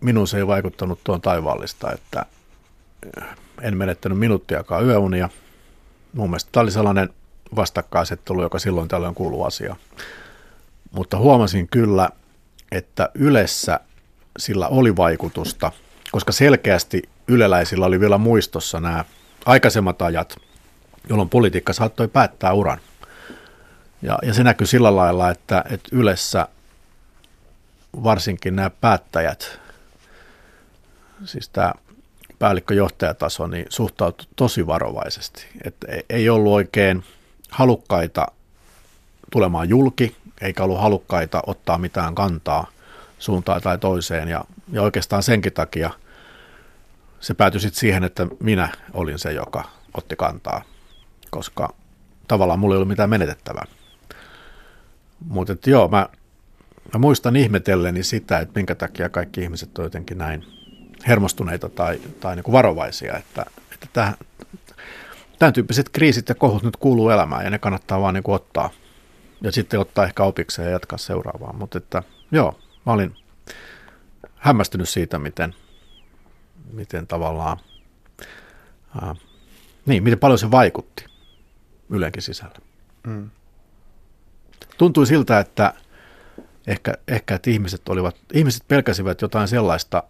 minun 0.00 0.28
se 0.28 0.36
ei 0.36 0.46
vaikuttanut 0.46 1.00
tuon 1.04 1.20
taivaallista, 1.20 1.92
että 1.92 2.26
en 3.62 3.76
menettänyt 3.76 4.18
minuuttiakaan 4.18 4.86
yöunia. 4.86 5.28
Mun 6.12 6.30
mielestä 6.30 6.50
tämä 6.52 6.62
oli 6.62 6.70
sellainen 6.70 7.08
vastakkaisettelu, 7.56 8.42
joka 8.42 8.58
silloin 8.58 8.88
tällöin 8.88 9.14
kuuluu 9.14 9.44
asia. 9.44 9.76
Mutta 10.90 11.18
huomasin 11.18 11.68
kyllä, 11.68 12.08
että 12.72 13.08
Ylessä 13.14 13.80
sillä 14.38 14.68
oli 14.68 14.96
vaikutusta, 14.96 15.72
koska 16.12 16.32
selkeästi 16.32 17.02
yleläisillä 17.28 17.86
oli 17.86 18.00
vielä 18.00 18.18
muistossa 18.18 18.80
nämä 18.80 19.04
aikaisemmat 19.46 20.02
ajat, 20.02 20.36
jolloin 21.08 21.28
politiikka 21.28 21.72
saattoi 21.72 22.08
päättää 22.08 22.52
uran. 22.52 22.78
Ja, 24.02 24.18
ja 24.22 24.34
se 24.34 24.44
näkyy 24.44 24.66
sillä 24.66 24.96
lailla, 24.96 25.30
että, 25.30 25.64
että 25.70 25.88
Ylessä 25.92 26.48
varsinkin 28.02 28.56
nämä 28.56 28.70
päättäjät, 28.70 29.60
siis 31.24 31.48
tämä 31.48 31.72
päällikköjohtajataso, 32.38 33.46
niin 33.46 33.66
suhtautui 33.68 34.26
tosi 34.36 34.66
varovaisesti. 34.66 35.46
Että 35.64 35.86
ei 36.10 36.28
ollut 36.28 36.52
oikein 36.52 37.04
halukkaita 37.50 38.26
tulemaan 39.32 39.68
julki, 39.68 40.16
eikä 40.40 40.64
ollut 40.64 40.80
halukkaita 40.80 41.42
ottaa 41.46 41.78
mitään 41.78 42.14
kantaa 42.14 42.66
suuntaan 43.18 43.62
tai 43.62 43.78
toiseen. 43.78 44.28
Ja, 44.28 44.44
ja 44.72 44.82
oikeastaan 44.82 45.22
senkin 45.22 45.52
takia 45.52 45.90
se 47.20 47.34
päätyi 47.34 47.60
sitten 47.60 47.80
siihen, 47.80 48.04
että 48.04 48.26
minä 48.40 48.68
olin 48.92 49.18
se, 49.18 49.32
joka 49.32 49.64
otti 49.94 50.16
kantaa, 50.16 50.62
koska 51.30 51.74
tavallaan 52.28 52.58
mulla 52.58 52.74
ei 52.74 52.76
ollut 52.76 52.88
mitään 52.88 53.10
menetettävää. 53.10 53.64
Mutta 55.28 55.70
joo, 55.70 55.88
mä, 55.88 56.08
mä 56.92 56.98
muistan 56.98 57.36
ihmetelleni 57.36 58.02
sitä, 58.02 58.38
että 58.38 58.52
minkä 58.54 58.74
takia 58.74 59.08
kaikki 59.08 59.40
ihmiset 59.40 59.78
ovat 59.78 59.86
jotenkin 59.86 60.18
näin 60.18 60.44
hermostuneita 61.08 61.68
tai, 61.68 62.00
tai 62.20 62.36
niin 62.36 62.44
kuin 62.44 62.52
varovaisia, 62.52 63.16
että, 63.16 63.46
että 63.72 63.86
tähän, 63.92 64.14
tämän 65.38 65.52
tyyppiset 65.52 65.88
kriisit 65.88 66.28
ja 66.28 66.34
kohut 66.34 66.62
nyt 66.62 66.76
kuuluu 66.76 67.10
elämään 67.10 67.44
ja 67.44 67.50
ne 67.50 67.58
kannattaa 67.58 68.00
vaan 68.00 68.14
niin 68.14 68.24
kuin 68.24 68.34
ottaa– 68.34 68.70
ja 69.44 69.52
sitten 69.52 69.80
ottaa 69.80 70.04
ehkä 70.04 70.22
opikseen 70.22 70.66
ja 70.66 70.72
jatkaa 70.72 70.98
seuraavaan. 70.98 71.56
Mutta 71.56 71.78
että 71.78 72.02
joo, 72.32 72.58
mä 72.86 72.92
olin 72.92 73.16
hämmästynyt 74.34 74.88
siitä, 74.88 75.18
miten, 75.18 75.54
miten 76.72 77.06
tavallaan, 77.06 77.56
ää, 79.02 79.14
niin, 79.86 80.02
miten 80.02 80.18
paljon 80.18 80.38
se 80.38 80.50
vaikutti 80.50 81.04
Ylenkin 81.90 82.22
sisällä. 82.22 82.58
Mm. 83.06 83.30
Tuntui 84.78 85.06
siltä, 85.06 85.38
että 85.38 85.74
ehkä, 86.66 86.94
ehkä 87.08 87.34
että 87.34 87.50
ihmiset, 87.50 87.88
olivat, 87.88 88.16
ihmiset 88.32 88.68
pelkäsivät 88.68 89.20
jotain 89.20 89.48
sellaista, 89.48 90.02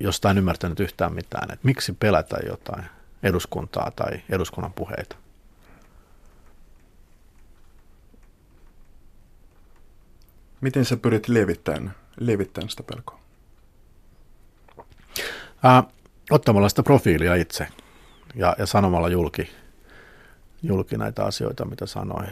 josta 0.00 0.30
en 0.30 0.38
ymmärtänyt 0.38 0.80
yhtään 0.80 1.14
mitään, 1.14 1.50
että 1.52 1.66
miksi 1.66 1.92
pelätä 1.92 2.36
jotain 2.46 2.84
eduskuntaa 3.22 3.90
tai 3.96 4.22
eduskunnan 4.30 4.72
puheita. 4.72 5.16
Miten 10.60 10.84
sä 10.84 10.96
pyrit 10.96 11.28
lievittämään, 11.28 11.94
lievittämään 12.20 12.70
sitä 12.70 12.82
pelkoa? 12.82 13.18
Ää, 15.62 15.82
ottamalla 16.30 16.68
sitä 16.68 16.82
profiilia 16.82 17.34
itse 17.34 17.68
ja, 18.34 18.56
ja 18.58 18.66
sanomalla 18.66 19.08
julki, 19.08 19.50
julki 20.62 20.96
näitä 20.96 21.24
asioita, 21.24 21.64
mitä 21.64 21.86
sanoin. 21.86 22.30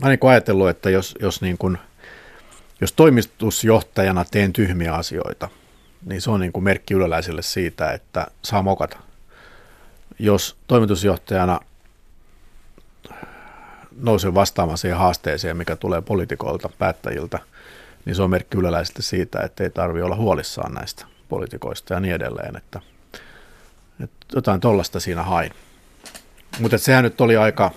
Mä 0.00 0.08
niin 0.08 0.18
ajatellut, 0.30 0.68
että 0.68 0.90
jos, 0.90 1.14
jos, 1.20 1.42
niin 1.42 1.58
kuin, 1.58 1.78
jos 2.80 2.92
toimitusjohtajana 2.92 4.24
teen 4.30 4.52
tyhmiä 4.52 4.94
asioita, 4.94 5.48
niin 6.06 6.20
se 6.20 6.30
on 6.30 6.40
niin 6.40 6.52
kuin 6.52 6.64
merkki 6.64 6.94
yleläisille 6.94 7.42
siitä, 7.42 7.90
että 7.90 8.26
saa 8.42 8.62
mokata. 8.62 8.98
Jos 10.18 10.56
toimitusjohtajana 10.66 11.60
nousee 14.00 14.34
vastaamaan 14.34 14.78
siihen 14.78 14.98
haasteeseen, 14.98 15.56
mikä 15.56 15.76
tulee 15.76 16.00
poliitikoilta, 16.00 16.70
päättäjiltä, 16.78 17.38
niin 18.04 18.16
se 18.16 18.22
on 18.22 18.30
merkki 18.30 18.58
yleläisesti 18.58 19.02
siitä, 19.02 19.40
että 19.40 19.64
ei 19.64 19.70
tarvitse 19.70 20.04
olla 20.04 20.16
huolissaan 20.16 20.74
näistä 20.74 21.06
poliitikoista 21.28 21.94
ja 21.94 22.00
niin 22.00 22.14
edelleen, 22.14 22.56
että, 22.56 22.80
että 24.04 24.26
jotain 24.34 24.60
tollasta 24.60 25.00
siinä 25.00 25.22
hain. 25.22 25.52
Mutta 26.58 26.78
sehän 26.78 27.04
nyt 27.04 27.20
oli 27.20 27.36
aika, 27.36 27.70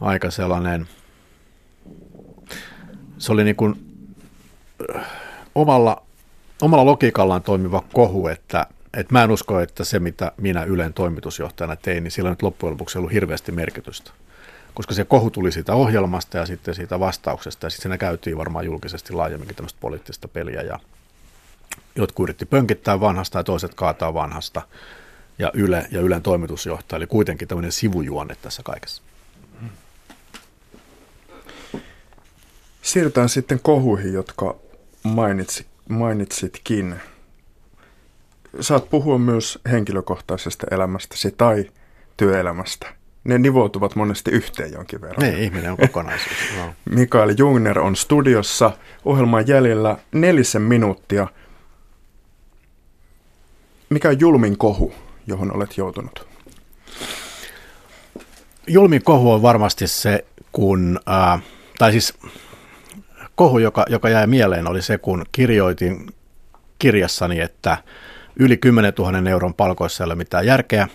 aika 0.00 0.30
sellainen, 0.30 0.88
se 3.18 3.32
oli 3.32 3.44
niin 3.44 3.56
kuin 3.56 3.94
omalla, 5.54 6.02
omalla 6.62 6.84
logiikallaan 6.84 7.42
toimiva 7.42 7.84
kohu, 7.92 8.28
että, 8.28 8.66
että 8.94 9.12
mä 9.12 9.22
en 9.22 9.30
usko, 9.30 9.60
että 9.60 9.84
se 9.84 9.98
mitä 9.98 10.32
minä 10.36 10.64
Ylen 10.64 10.94
toimitusjohtajana 10.94 11.76
tein, 11.76 12.04
niin 12.04 12.12
sillä 12.12 12.30
nyt 12.30 12.42
loppujen 12.42 12.72
lopuksi 12.72 12.98
ollut 12.98 13.12
hirveästi 13.12 13.52
merkitystä. 13.52 14.10
Koska 14.74 14.94
se 14.94 15.04
kohu 15.04 15.30
tuli 15.30 15.52
siitä 15.52 15.74
ohjelmasta 15.74 16.38
ja 16.38 16.46
sitten 16.46 16.74
siitä 16.74 17.00
vastauksesta 17.00 17.66
ja 17.66 17.70
sitten 17.70 17.82
siinä 17.82 17.98
käytiin 17.98 18.38
varmaan 18.38 18.64
julkisesti 18.64 19.12
laajemminkin 19.12 19.56
tämmöistä 19.56 19.80
poliittista 19.80 20.28
peliä 20.28 20.62
ja 20.62 20.78
jotkut 21.96 22.24
yritti 22.24 22.46
pönkittää 22.46 23.00
vanhasta 23.00 23.38
ja 23.38 23.44
toiset 23.44 23.74
kaataa 23.74 24.14
vanhasta 24.14 24.62
ja 25.38 25.50
Yle 25.54 25.86
ja 25.90 26.00
Ylen 26.00 26.22
toimitusjohtaja 26.22 26.96
oli 26.96 27.06
kuitenkin 27.06 27.48
tämmöinen 27.48 27.72
sivujuonne 27.72 28.36
tässä 28.42 28.62
kaikessa. 28.62 29.02
Siirrytään 32.88 33.28
sitten 33.28 33.60
kohuihin, 33.62 34.12
jotka 34.12 34.56
mainitsi, 35.02 35.66
mainitsitkin. 35.88 36.94
Saat 38.60 38.90
puhua 38.90 39.18
myös 39.18 39.58
henkilökohtaisesta 39.70 40.66
elämästäsi 40.70 41.34
tai 41.38 41.70
työelämästä. 42.16 42.86
Ne 43.24 43.38
nivoutuvat 43.38 43.96
monesti 43.96 44.30
yhteen 44.30 44.72
jonkin 44.72 45.00
verran. 45.00 45.24
Ei, 45.24 45.44
ihminen 45.44 45.70
on 45.70 45.76
kokonaisuus. 45.76 46.36
No. 46.56 46.74
Mikael 46.90 47.34
Jungner 47.38 47.78
on 47.78 47.96
studiossa. 47.96 48.70
Ohjelman 49.04 49.46
jäljellä 49.46 49.96
nelisen 50.12 50.62
minuuttia. 50.62 51.26
Mikä 53.90 54.08
on 54.08 54.20
julmin 54.20 54.58
kohu, 54.58 54.94
johon 55.26 55.56
olet 55.56 55.76
joutunut? 55.76 56.28
Julmin 58.66 59.04
kohu 59.04 59.32
on 59.32 59.42
varmasti 59.42 59.86
se, 59.86 60.24
kun, 60.52 61.00
äh, 61.08 61.42
tai 61.78 61.92
siis 61.92 62.14
kohu, 63.38 63.58
joka, 63.58 63.84
joka 63.88 64.08
jäi 64.08 64.26
mieleen, 64.26 64.66
oli 64.66 64.82
se, 64.82 64.98
kun 64.98 65.24
kirjoitin 65.32 66.06
kirjassani, 66.78 67.40
että 67.40 67.76
yli 68.36 68.56
10 68.56 68.92
000 68.98 69.30
euron 69.30 69.54
palkoissa 69.54 70.04
ei 70.04 70.06
ole 70.06 70.14
mitään 70.14 70.46
järkeä, 70.46 70.88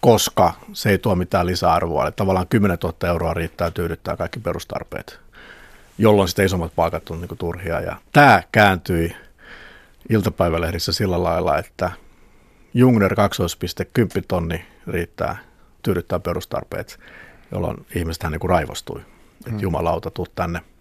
koska 0.00 0.52
se 0.72 0.90
ei 0.90 0.98
tuo 0.98 1.14
mitään 1.14 1.46
lisäarvoa. 1.46 2.04
Eli 2.04 2.12
tavallaan 2.16 2.48
10 2.48 2.78
000 2.82 3.08
euroa 3.08 3.34
riittää 3.34 3.70
tyydyttää 3.70 4.16
kaikki 4.16 4.40
perustarpeet, 4.40 5.20
jolloin 5.98 6.28
sitten 6.28 6.46
isommat 6.46 6.72
palkat 6.76 7.10
on 7.10 7.20
niin 7.20 7.38
turhia. 7.38 7.80
Ja 7.80 7.96
tämä 8.12 8.42
kääntyi 8.52 9.16
iltapäivälehdissä 10.10 10.92
sillä 10.92 11.22
lailla, 11.22 11.58
että 11.58 11.90
Jungner 12.74 13.12
2.10 13.12 14.22
tonni 14.28 14.64
riittää 14.86 15.36
tyydyttää 15.82 16.18
perustarpeet, 16.20 16.98
jolloin 17.52 17.86
ihmiset 17.94 18.22
hän 18.22 18.32
niin 18.32 18.50
raivostui. 18.50 19.00
Että 19.38 19.50
hmm. 19.50 19.60
jumalauta, 19.60 20.10
tuu 20.10 20.26
tänne– 20.34 20.60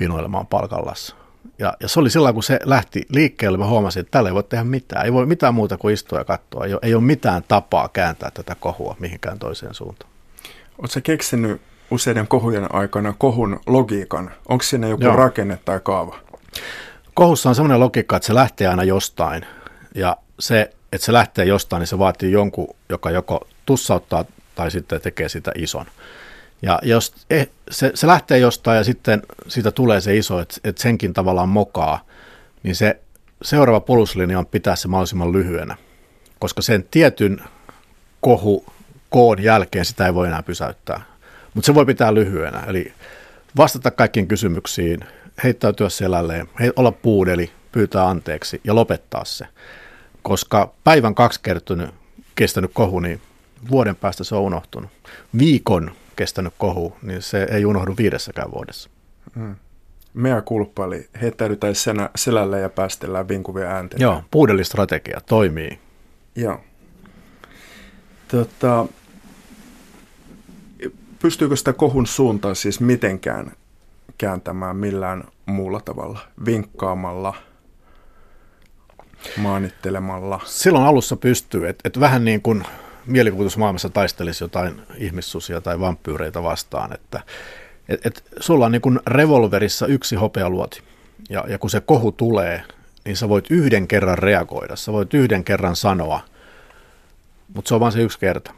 vinoilemaan 0.00 0.46
palkallassa. 0.46 1.16
Ja, 1.58 1.74
ja 1.80 1.88
se 1.88 2.00
oli 2.00 2.10
silloin, 2.10 2.34
kun 2.34 2.42
se 2.42 2.60
lähti 2.64 3.06
liikkeelle, 3.08 3.58
mä 3.58 3.66
huomasin, 3.66 4.00
että 4.00 4.10
tällä 4.10 4.28
ei 4.28 4.34
voi 4.34 4.44
tehdä 4.44 4.64
mitään. 4.64 5.04
Ei 5.04 5.12
voi 5.12 5.26
mitään 5.26 5.54
muuta 5.54 5.76
kuin 5.76 5.94
istua 5.94 6.18
ja 6.18 6.24
katsoa. 6.24 6.64
Ei 6.64 6.72
ole, 6.72 6.80
ei 6.82 6.94
ole 6.94 7.02
mitään 7.02 7.44
tapaa 7.48 7.88
kääntää 7.88 8.30
tätä 8.30 8.54
kohua 8.54 8.96
mihinkään 8.98 9.38
toiseen 9.38 9.74
suuntaan. 9.74 10.10
Oletko 10.78 11.00
keksinyt 11.02 11.60
useiden 11.90 12.28
kohujen 12.28 12.74
aikana 12.74 13.14
kohun 13.18 13.60
logiikan? 13.66 14.30
Onko 14.48 14.62
siinä 14.62 14.88
joku 14.88 15.04
Joo. 15.04 15.16
rakenne 15.16 15.58
tai 15.64 15.80
kaava? 15.82 16.18
Kohussa 17.14 17.48
on 17.48 17.54
sellainen 17.54 17.80
logiikka, 17.80 18.16
että 18.16 18.26
se 18.26 18.34
lähtee 18.34 18.66
aina 18.66 18.84
jostain. 18.84 19.46
Ja 19.94 20.16
se, 20.38 20.70
että 20.92 21.04
se 21.04 21.12
lähtee 21.12 21.44
jostain, 21.44 21.80
niin 21.80 21.86
se 21.86 21.98
vaatii 21.98 22.32
jonkun, 22.32 22.68
joka 22.88 23.10
joko 23.10 23.46
tussauttaa 23.66 24.24
tai 24.54 24.70
sitten 24.70 25.00
tekee 25.00 25.28
sitä 25.28 25.52
ison. 25.54 25.86
Ja 26.62 26.78
jos 26.82 27.14
eh, 27.30 27.48
se, 27.70 27.90
se 27.94 28.06
lähtee 28.06 28.38
jostain 28.38 28.76
ja 28.76 28.84
sitten 28.84 29.22
siitä 29.48 29.70
tulee 29.70 30.00
se 30.00 30.16
iso, 30.16 30.40
että, 30.40 30.56
että 30.64 30.82
senkin 30.82 31.12
tavallaan 31.12 31.48
mokaa, 31.48 32.00
niin 32.62 32.76
se 32.76 33.00
seuraava 33.42 33.80
poluslinja 33.80 34.38
on 34.38 34.46
pitää 34.46 34.76
se 34.76 34.88
mahdollisimman 34.88 35.32
lyhyenä, 35.32 35.76
koska 36.38 36.62
sen 36.62 36.84
tietyn 36.90 37.40
kohu 38.20 38.64
koon 39.10 39.42
jälkeen 39.42 39.84
sitä 39.84 40.06
ei 40.06 40.14
voi 40.14 40.26
enää 40.26 40.42
pysäyttää. 40.42 41.00
Mutta 41.54 41.66
se 41.66 41.74
voi 41.74 41.86
pitää 41.86 42.14
lyhyenä, 42.14 42.64
eli 42.66 42.92
vastata 43.56 43.90
kaikkiin 43.90 44.28
kysymyksiin, 44.28 45.00
heittäytyä 45.44 45.88
selälleen, 45.88 46.48
olla 46.76 46.92
puudeli, 46.92 47.50
pyytää 47.72 48.08
anteeksi 48.08 48.60
ja 48.64 48.74
lopettaa 48.74 49.24
se. 49.24 49.46
Koska 50.22 50.72
päivän 50.84 51.14
kaksi 51.14 51.40
kertynyt, 51.42 51.90
kestänyt 52.34 52.70
kohu, 52.74 53.00
niin 53.00 53.20
vuoden 53.70 53.96
päästä 53.96 54.24
se 54.24 54.34
on 54.34 54.42
unohtunut. 54.42 54.90
Viikon 55.38 55.90
kestänyt 56.16 56.54
kohu, 56.58 56.96
niin 57.02 57.22
se 57.22 57.46
ei 57.50 57.64
unohdu 57.64 57.94
viidessäkään 57.98 58.50
vuodessa. 58.52 58.90
Mm. 59.34 59.56
Mea 60.14 60.42
kulppa, 60.42 60.84
eli 60.84 61.08
heittäydytään 61.20 61.74
senä, 61.74 62.10
selälle 62.16 62.60
ja 62.60 62.68
päästellään 62.68 63.28
vinkuvia 63.28 63.68
äänteitä. 63.68 64.04
Joo, 64.04 64.22
puudellistrategia 64.30 65.20
toimii. 65.26 65.78
Joo. 66.36 66.60
Tota, 68.28 68.86
pystyykö 71.18 71.56
sitä 71.56 71.72
kohun 71.72 72.06
suuntaa 72.06 72.54
siis 72.54 72.80
mitenkään 72.80 73.52
kääntämään 74.18 74.76
millään 74.76 75.24
muulla 75.46 75.80
tavalla? 75.80 76.18
Vinkkaamalla, 76.44 77.34
maanittelemalla? 79.36 80.40
Silloin 80.44 80.84
alussa 80.84 81.16
pystyy, 81.16 81.68
että 81.68 81.88
et 81.88 82.00
vähän 82.00 82.24
niin 82.24 82.42
kuin 82.42 82.64
mielikuvitusmaailmassa 83.06 83.88
taistelisi 83.88 84.44
jotain 84.44 84.82
ihmissusia 84.96 85.60
tai 85.60 85.80
vampyyreitä 85.80 86.42
vastaan, 86.42 86.92
että 86.92 87.20
et, 87.88 88.06
et, 88.06 88.24
sulla 88.40 88.66
on 88.66 88.72
niin 88.72 88.82
kuin 88.82 89.00
revolverissa 89.06 89.86
yksi 89.86 90.16
hopealuoti, 90.16 90.82
ja, 91.30 91.44
ja 91.48 91.58
kun 91.58 91.70
se 91.70 91.80
kohu 91.80 92.12
tulee, 92.12 92.62
niin 93.04 93.16
sä 93.16 93.28
voit 93.28 93.50
yhden 93.50 93.88
kerran 93.88 94.18
reagoida, 94.18 94.76
sä 94.76 94.92
voit 94.92 95.14
yhden 95.14 95.44
kerran 95.44 95.76
sanoa, 95.76 96.20
mutta 97.54 97.68
se 97.68 97.74
on 97.74 97.80
vain 97.80 97.92
se 97.92 98.02
yksi 98.02 98.18
kerta. 98.18 98.52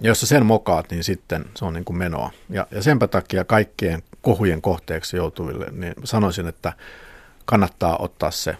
Ja 0.00 0.08
jos 0.08 0.20
sä 0.20 0.26
sen 0.26 0.46
mokaat, 0.46 0.90
niin 0.90 1.04
sitten 1.04 1.44
se 1.54 1.64
on 1.64 1.74
niin 1.74 1.84
kuin 1.84 1.96
menoa. 1.96 2.30
Ja, 2.50 2.66
ja 2.70 2.82
senpä 2.82 3.06
takia 3.06 3.44
kaikkien 3.44 4.02
kohujen 4.22 4.62
kohteeksi 4.62 5.16
joutuville, 5.16 5.66
niin 5.72 5.94
sanoisin, 6.04 6.46
että 6.46 6.72
kannattaa 7.44 7.96
ottaa 7.98 8.30
se 8.30 8.56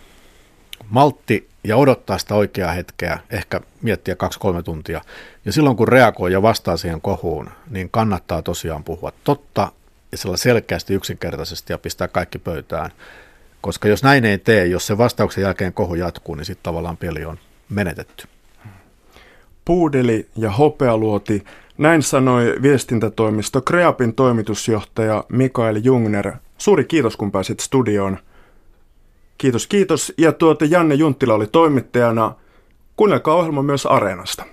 maltti 0.91 1.49
ja 1.64 1.76
odottaa 1.76 2.18
sitä 2.18 2.34
oikeaa 2.34 2.72
hetkeä, 2.72 3.18
ehkä 3.30 3.61
miettiä 3.82 4.14
kaksi-kolme 4.14 4.62
tuntia. 4.62 5.01
Ja 5.45 5.53
silloin 5.53 5.76
kun 5.76 5.89
reagoi 5.89 6.32
ja 6.32 6.43
vastaa 6.43 6.76
siihen 6.76 7.01
kohuun, 7.01 7.51
niin 7.70 7.91
kannattaa 7.91 8.43
tosiaan 8.43 8.84
puhua 8.84 9.12
totta 9.24 9.72
ja 10.12 10.18
sillä 10.18 10.37
selkeästi 10.37 10.95
yksinkertaisesti 10.95 11.72
ja 11.72 11.78
pistää 11.78 12.09
kaikki 12.09 12.39
pöytään. 12.39 12.91
Koska 13.61 13.89
jos 13.89 14.03
näin 14.03 14.24
ei 14.24 14.39
tee, 14.39 14.66
jos 14.66 14.87
se 14.87 14.99
vastauksen 14.99 15.43
jälkeen 15.43 15.72
kohu 15.72 15.95
jatkuu, 15.95 16.34
niin 16.34 16.45
sitten 16.45 16.62
tavallaan 16.62 16.97
peli 16.97 17.24
on 17.24 17.39
menetetty. 17.68 18.28
Puudeli 19.64 20.28
ja 20.37 20.51
hopealuoti, 20.51 21.45
näin 21.78 22.03
sanoi 22.03 22.55
viestintätoimisto 22.62 23.61
Kreapin 23.61 24.14
toimitusjohtaja 24.14 25.24
Mikael 25.28 25.80
Jungner. 25.82 26.32
Suuri 26.59 26.84
kiitos, 26.84 27.16
kun 27.16 27.32
pääsit 27.32 27.61
studioon. 27.61 28.18
Kiitos, 29.39 29.66
kiitos. 29.66 30.12
Ja 30.18 30.32
tuota 30.32 30.64
Janne 30.64 30.95
Junttila 30.95 31.34
oli 31.34 31.47
toimittajana. 31.47 32.34
Kuunnelkaa 32.97 33.34
ohjelma 33.34 33.62
myös 33.62 33.87
Areenasta. 33.87 34.45